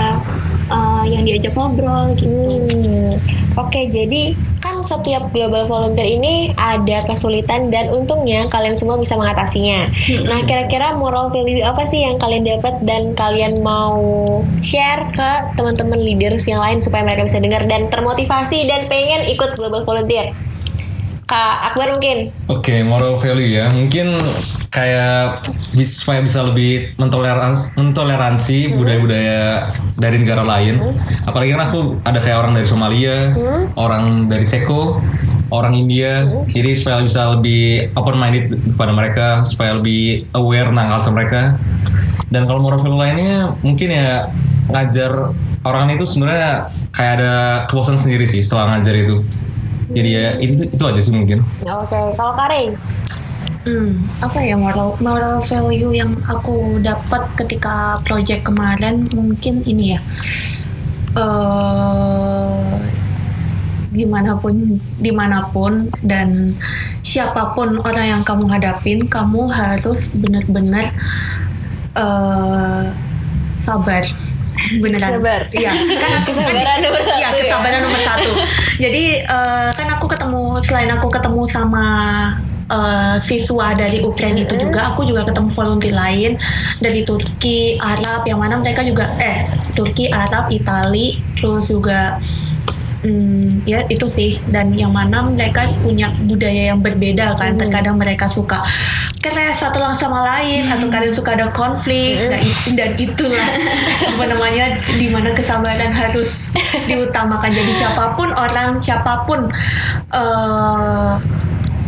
uh, 0.72 1.04
yang 1.04 1.24
diajak 1.28 1.52
ngobrol 1.58 2.14
gitu 2.16 2.30
Hmm. 2.38 3.18
Oke, 3.58 3.90
jadi 3.90 4.38
kan 4.62 4.86
setiap 4.86 5.34
global 5.34 5.66
volunteer 5.66 6.06
ini 6.06 6.54
ada 6.54 7.02
kesulitan 7.10 7.74
dan 7.74 7.90
untungnya 7.90 8.46
kalian 8.54 8.78
semua 8.78 9.02
bisa 9.02 9.18
mengatasinya. 9.18 9.90
Nah, 10.30 10.46
kira-kira 10.46 10.94
moral 10.94 11.34
value 11.34 11.66
apa 11.66 11.90
sih 11.90 12.06
yang 12.06 12.22
kalian 12.22 12.46
dapat 12.46 12.78
dan 12.86 13.18
kalian 13.18 13.58
mau 13.66 13.98
share 14.62 15.10
ke 15.10 15.30
teman-teman 15.58 15.98
leaders 15.98 16.46
yang 16.46 16.62
lain 16.62 16.78
supaya 16.78 17.02
mereka 17.02 17.26
bisa 17.26 17.42
dengar 17.42 17.66
dan 17.66 17.90
termotivasi 17.90 18.70
dan 18.70 18.86
pengen 18.86 19.26
ikut 19.26 19.58
global 19.58 19.82
volunteer? 19.82 20.38
Kak 21.28 21.76
Akbar 21.76 21.92
mungkin. 21.92 22.32
Oke, 22.48 22.88
moral 22.88 23.20
value 23.20 23.60
ya. 23.60 23.68
Mungkin 23.68 24.16
kayak 24.72 25.44
supaya 25.84 26.24
bisa 26.24 26.48
lebih 26.48 26.96
mentoleransi, 26.96 27.76
mentoleransi 27.76 28.72
budaya-budaya 28.80 29.68
dari 30.00 30.24
negara 30.24 30.48
lain. 30.48 30.88
Apalagi 31.28 31.52
kan 31.52 31.68
aku 31.68 32.00
ada 32.08 32.24
kayak 32.24 32.48
orang 32.48 32.56
dari 32.56 32.64
Somalia, 32.64 33.36
orang 33.76 34.32
dari 34.32 34.48
Ceko, 34.48 35.04
orang 35.52 35.76
India. 35.76 36.24
Jadi 36.48 36.72
supaya 36.80 37.04
bisa 37.04 37.36
lebih 37.36 37.92
open 38.00 38.16
minded 38.16 38.56
kepada 38.72 38.96
mereka, 38.96 39.28
supaya 39.44 39.76
lebih 39.76 40.32
aware 40.32 40.72
tentang 40.72 40.96
culture 40.96 41.12
mereka. 41.12 41.42
Dan 42.32 42.48
kalau 42.48 42.64
moral 42.64 42.80
value 42.80 43.04
lainnya 43.04 43.52
mungkin 43.68 43.92
ya 43.92 44.32
ngajar 44.72 45.36
orang 45.68 45.92
itu 45.92 46.08
sebenarnya 46.08 46.72
kayak 46.96 47.12
ada 47.20 47.34
kepuasan 47.68 48.00
sendiri 48.00 48.24
sih 48.24 48.40
setelah 48.40 48.80
ngajar 48.80 48.96
itu. 48.96 49.28
Jadi 49.88 50.10
ya 50.12 50.36
itu 50.38 50.68
itu 50.68 50.84
aja 50.84 51.00
sih 51.00 51.14
mungkin. 51.16 51.40
Oke, 51.64 52.02
kalau 52.16 52.34
Kare. 52.36 52.76
Hmm, 53.64 54.00
apa 54.24 54.40
ya 54.40 54.56
moral 54.56 54.96
moral 55.04 55.44
value 55.44 55.92
yang 55.92 56.08
aku 56.24 56.80
dapat 56.80 57.20
ketika 57.36 58.00
project 58.08 58.48
kemarin 58.48 59.04
mungkin 59.12 59.60
ini 59.64 59.96
ya. 59.96 60.00
eh 61.18 62.72
di 63.90 64.06
mana 64.06 64.38
pun 64.38 64.78
di 65.02 65.10
mana 65.10 65.50
pun 65.50 65.90
dan 66.06 66.54
siapa 67.02 67.56
pun 67.58 67.82
orang 67.82 68.06
yang 68.08 68.22
kamu 68.24 68.46
hadapin, 68.48 69.04
kamu 69.08 69.50
harus 69.50 70.12
benar-benar 70.14 70.86
eh 71.96 72.86
sabar. 73.58 74.04
Beneran. 74.58 75.22
Sabar. 75.22 75.42
Iya, 75.54 75.70
kan 76.02 76.12
aku 76.18 76.32
Kesabaran 76.38 76.78
nomor 76.82 77.02
satu 77.06 77.14
Iya, 77.14 77.30
ya. 77.30 77.38
kesabaran 77.38 77.80
nomor 77.86 78.02
satu. 78.02 78.32
Jadi 78.82 79.04
eh, 79.22 79.70
kan 79.70 79.77
aku 79.77 79.77
ketemu 80.28 80.60
selain 80.60 80.92
aku 80.92 81.08
ketemu 81.08 81.44
sama 81.48 81.86
eh, 82.68 83.16
siswa 83.24 83.72
dari 83.72 84.04
Ukraina 84.04 84.44
itu 84.44 84.60
juga, 84.60 84.92
aku 84.92 85.08
juga 85.08 85.24
ketemu 85.24 85.48
volunteer 85.56 85.96
lain 85.96 86.32
dari 86.84 87.08
Turki, 87.08 87.80
Arab, 87.80 88.28
yang 88.28 88.44
mana 88.44 88.60
mereka 88.60 88.84
juga 88.84 89.08
eh 89.24 89.48
Turki, 89.72 90.12
Arab, 90.12 90.52
Itali, 90.52 91.16
terus 91.40 91.72
juga 91.72 92.20
Hmm, 92.98 93.62
ya 93.62 93.86
itu 93.94 94.10
sih. 94.10 94.42
Dan 94.50 94.74
yang 94.74 94.90
mana 94.90 95.22
mereka 95.22 95.70
punya 95.86 96.10
budaya 96.26 96.74
yang 96.74 96.82
berbeda 96.82 97.38
kan 97.38 97.54
terkadang 97.54 97.94
mereka 97.94 98.26
suka 98.26 98.66
keras 99.30 99.58
satu 99.58 99.80
sama 99.96 100.22
lain 100.24 100.66
atau 100.66 100.88
kadang 100.88 101.14
suka 101.14 101.34
ada 101.34 101.48
konflik. 101.50 102.18
Dan, 102.20 102.40
it- 102.42 102.74
dan 102.76 102.92
itulah 102.96 103.48
apa 104.14 104.24
namanya 104.28 104.66
di 104.96 105.08
mana 105.08 105.32
kesabaran 105.32 105.92
harus 105.92 106.52
diutamakan. 106.86 107.52
Jadi 107.52 107.72
siapa 107.72 108.14
pun 108.14 108.30
orang 108.32 108.78
siapa 108.78 109.24
pun 109.24 109.48
eh 110.12 111.12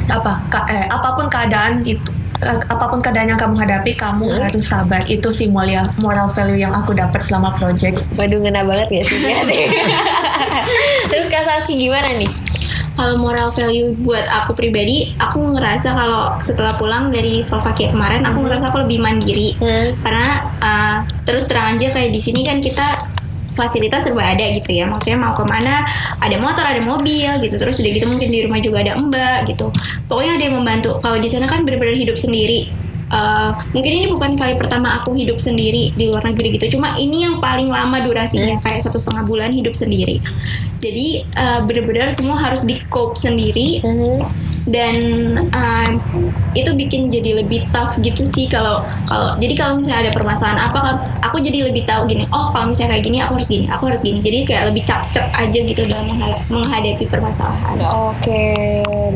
apa 0.10 0.32
ka- 0.50 0.66
eh, 0.68 0.86
apa 0.90 1.10
pun 1.14 1.30
keadaan 1.30 1.86
itu 1.86 2.10
apa 2.40 2.88
pun 2.88 3.04
keadaan 3.04 3.28
yang 3.28 3.40
kamu 3.40 3.60
hadapi 3.60 3.92
kamu 3.94 4.32
harus 4.32 4.64
sabar. 4.64 5.04
Itu 5.06 5.28
sih 5.28 5.52
moral 5.52 5.92
moral 6.00 6.32
value 6.32 6.56
yang 6.58 6.72
aku 6.72 6.96
dapat 6.96 7.20
selama 7.20 7.52
project. 7.60 8.00
Waduh 8.16 8.40
ngena 8.40 8.64
banget 8.64 8.88
gak 8.96 9.06
sih? 9.06 9.20
Terus 11.12 11.28
Kak 11.28 11.44
Saski 11.44 11.76
gimana 11.76 12.16
nih? 12.16 12.32
Kalau 13.00 13.16
moral 13.16 13.48
value 13.56 13.96
buat 14.04 14.28
aku 14.28 14.60
pribadi, 14.60 15.16
aku 15.16 15.56
ngerasa 15.56 15.96
kalau 15.96 16.36
setelah 16.44 16.76
pulang 16.76 17.16
dari 17.16 17.40
Slovakia 17.40 17.96
kemarin, 17.96 18.28
aku 18.28 18.44
ngerasa 18.44 18.68
aku 18.68 18.84
lebih 18.84 19.00
mandiri. 19.00 19.56
Hmm. 19.56 19.96
Karena 20.04 20.28
uh, 20.60 20.98
terus 21.24 21.48
terang 21.48 21.80
aja 21.80 21.96
kayak 21.96 22.12
di 22.12 22.20
sini 22.20 22.44
kan 22.44 22.60
kita 22.60 22.84
fasilitas 23.56 24.04
serba 24.04 24.36
ada 24.36 24.44
gitu 24.52 24.76
ya. 24.76 24.84
Maksudnya 24.84 25.16
mau 25.16 25.32
ke 25.32 25.48
mana 25.48 25.88
ada 26.20 26.36
motor, 26.44 26.68
ada 26.68 26.84
mobil 26.84 27.32
gitu. 27.40 27.56
Terus 27.56 27.80
udah 27.80 27.92
gitu 27.96 28.04
mungkin 28.04 28.36
di 28.36 28.44
rumah 28.44 28.60
juga 28.60 28.84
ada 28.84 29.00
mbak 29.00 29.48
gitu. 29.48 29.72
Pokoknya 30.12 30.36
ada 30.36 30.44
yang 30.52 30.56
membantu. 30.60 31.00
Kalau 31.00 31.24
di 31.24 31.32
sana 31.32 31.48
kan 31.48 31.64
benar-benar 31.64 31.96
hidup 31.96 32.20
sendiri. 32.20 32.68
Uh, 33.10 33.58
mungkin 33.74 33.90
ini 33.90 34.08
bukan 34.14 34.38
kali 34.38 34.54
pertama 34.54 35.02
aku 35.02 35.18
hidup 35.18 35.42
sendiri 35.42 35.90
di 35.98 36.14
luar 36.14 36.22
negeri 36.30 36.62
gitu. 36.62 36.78
Cuma 36.78 36.94
ini 37.02 37.26
yang 37.26 37.42
paling 37.42 37.66
lama 37.66 37.98
durasinya 38.06 38.62
kayak 38.62 38.86
satu 38.86 39.02
setengah 39.02 39.26
bulan 39.26 39.50
hidup 39.50 39.74
sendiri. 39.74 40.22
Jadi 40.80 41.26
uh, 41.36 41.66
benar-benar 41.66 42.14
semua 42.14 42.38
harus 42.40 42.64
di 42.64 42.78
cope 42.88 43.18
sendiri 43.18 43.82
dan 44.70 44.96
uh, 45.52 45.90
itu 46.58 46.72
bikin 46.74 47.10
jadi 47.14 47.46
lebih 47.46 47.66
tough 47.70 47.98
gitu 48.02 48.26
sih 48.26 48.50
kalau 48.50 48.82
kalau 49.06 49.38
jadi 49.38 49.54
kalau 49.54 49.78
misalnya 49.78 50.10
ada 50.10 50.12
permasalahan 50.14 50.60
apa 50.66 50.78
kan 50.82 50.96
aku 51.26 51.38
jadi 51.42 51.70
lebih 51.70 51.86
tahu 51.86 52.10
gini 52.10 52.26
oh 52.34 52.50
kalau 52.50 52.70
misalnya 52.70 52.98
kayak 52.98 53.06
gini 53.06 53.18
aku 53.22 53.38
harus 53.38 53.50
gini 53.50 53.66
aku 53.70 53.84
harus 53.90 54.02
gini 54.02 54.20
jadi 54.22 54.38
kayak 54.46 54.64
lebih 54.74 54.84
cap-cap 54.86 55.28
aja 55.34 55.60
gitu 55.62 55.82
dalam 55.86 56.06
mengha- 56.10 56.42
menghadapi 56.50 57.06
permasalahan 57.10 57.78
Oke, 58.20 58.52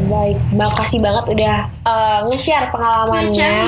baik. 0.08 0.38
Makasih 0.56 1.04
banget 1.04 1.26
udah 1.36 1.56
uh, 1.84 2.20
nge-share 2.32 2.72
pengalamannya. 2.72 3.68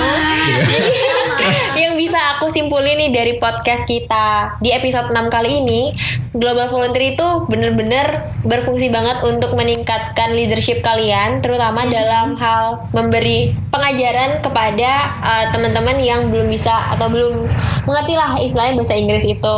yang 1.81 1.99
bisa 1.99 2.15
aku 2.37 2.47
simpulin 2.47 2.95
nih 2.95 3.11
dari 3.11 3.33
podcast 3.35 3.83
kita 3.83 4.55
di 4.63 4.71
episode 4.71 5.11
6 5.11 5.27
kali 5.27 5.59
ini, 5.59 5.91
Global 6.31 6.71
Volunteer 6.71 7.19
itu 7.19 7.27
bener-bener 7.51 8.31
berfungsi 8.47 8.87
banget 8.87 9.27
untuk 9.27 9.59
meningkatkan 9.59 10.31
leadership 10.31 10.79
kalian, 10.79 11.43
terutama 11.43 11.74
dalam 11.83 12.39
hal 12.39 12.87
memberi 12.95 13.51
pengajaran 13.67 14.39
kepada 14.39 15.19
uh, 15.19 15.45
teman-teman 15.51 15.99
yang 15.99 16.31
belum 16.31 16.47
bisa 16.47 16.95
atau 16.95 17.11
belum 17.11 17.43
mengerti 17.83 18.15
lah 18.15 18.39
istilahnya 18.39 18.79
bahasa 18.79 18.95
Inggris 18.95 19.27
itu. 19.27 19.57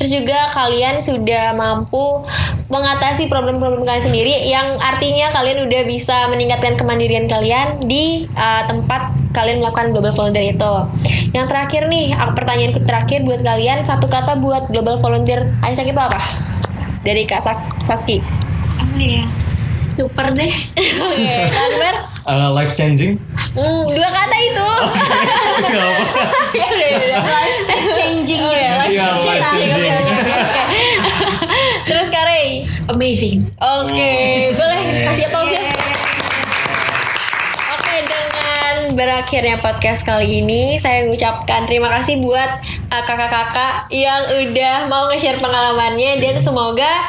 Terus 0.00 0.10
juga 0.10 0.48
kalian 0.48 1.04
sudah 1.04 1.52
mampu 1.52 2.24
mengatasi 2.72 3.28
problem-problem 3.28 3.84
kalian 3.84 4.04
sendiri 4.08 4.34
yang 4.48 4.80
artinya 4.80 5.28
kalian 5.28 5.68
udah 5.68 5.82
bisa 5.84 6.26
meningkatkan 6.32 6.80
kemandirian 6.80 7.28
kalian 7.28 7.84
di 7.84 8.24
uh, 8.32 8.64
tempat 8.64 9.12
kalian 9.36 9.60
melakukan 9.60 9.92
global 9.92 10.12
volunteer 10.16 10.56
itu. 10.56 10.74
Yang 11.36 11.46
terakhir 11.52 11.82
nih, 11.88 12.16
aku 12.16 12.32
pertanyaanku 12.36 12.80
terakhir 12.84 13.24
buat 13.24 13.40
kalian 13.44 13.84
satu 13.84 14.08
kata 14.08 14.40
buat 14.40 14.72
global 14.72 15.00
volunteer 15.00 15.52
Isaac 15.64 15.88
itu 15.88 16.00
apa? 16.00 16.20
Dari 17.04 17.28
Kak 17.28 17.42
Saski. 17.82 18.22
apa 18.82 18.98
ya 18.98 19.41
super 19.86 20.30
deh 20.32 20.52
Oke, 20.78 21.36
Akbar? 21.48 21.94
Uh, 22.22 22.54
life 22.54 22.70
changing. 22.70 23.18
Hmm, 23.50 23.82
dua 23.84 24.06
kata 24.06 24.36
itu. 24.38 24.68
Gak 25.58 25.74
apa. 25.74 26.22
ya 26.54 26.66
udah, 26.70 26.88
ya 26.88 26.98
udah. 27.02 27.18
life 27.26 27.62
changing 27.90 28.38
Oh 28.38 28.54
ya, 28.54 28.70
life 28.78 28.94
Iya, 28.94 29.04
changing. 29.18 29.34
life 29.34 29.50
changing. 29.50 29.90
Terus 31.82 32.06
Kak 32.08 32.24
Ray? 32.24 32.70
amazing 32.88 33.42
Oke, 33.58 34.12
boleh 34.54 34.80
kasih 35.02 35.26
apa 35.26 35.38
sih? 35.46 35.62
Oke, 37.72 37.94
dengan 38.04 38.74
berakhirnya 38.94 39.56
podcast 39.58 40.02
kali 40.02 40.42
ini, 40.42 40.76
saya 40.76 41.02
mengucapkan 41.02 41.64
terima 41.64 41.90
kasih 41.90 42.20
buat 42.20 42.50
uh, 42.88 43.02
kakak-kakak 43.02 43.90
yang 43.90 44.22
udah 44.46 44.86
mau 44.86 45.10
nge-share 45.10 45.38
pengalamannya 45.38 46.18
dan 46.18 46.38
semoga 46.38 47.02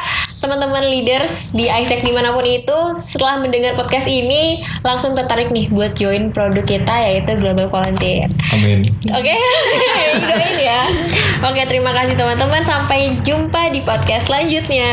teman-teman 0.44 0.84
leaders 0.92 1.56
di 1.56 1.72
Isaac 1.72 2.04
di 2.04 2.12
mana 2.12 2.36
pun 2.36 2.44
itu 2.44 3.00
setelah 3.00 3.40
mendengar 3.40 3.72
podcast 3.72 4.04
ini 4.04 4.60
langsung 4.84 5.16
tertarik 5.16 5.48
nih 5.48 5.72
buat 5.72 5.96
join 5.96 6.28
produk 6.36 6.68
kita 6.68 6.92
yaitu 7.00 7.32
Global 7.40 7.64
Volunteer. 7.64 8.28
Amin. 8.52 8.84
Oke, 9.08 9.34
doain 10.20 10.56
ya. 10.60 10.84
Oke, 11.48 11.64
terima 11.64 11.96
kasih 11.96 12.12
teman-teman. 12.20 12.60
Sampai 12.60 13.16
jumpa 13.24 13.72
di 13.72 13.80
podcast 13.80 14.28
selanjutnya. 14.28 14.92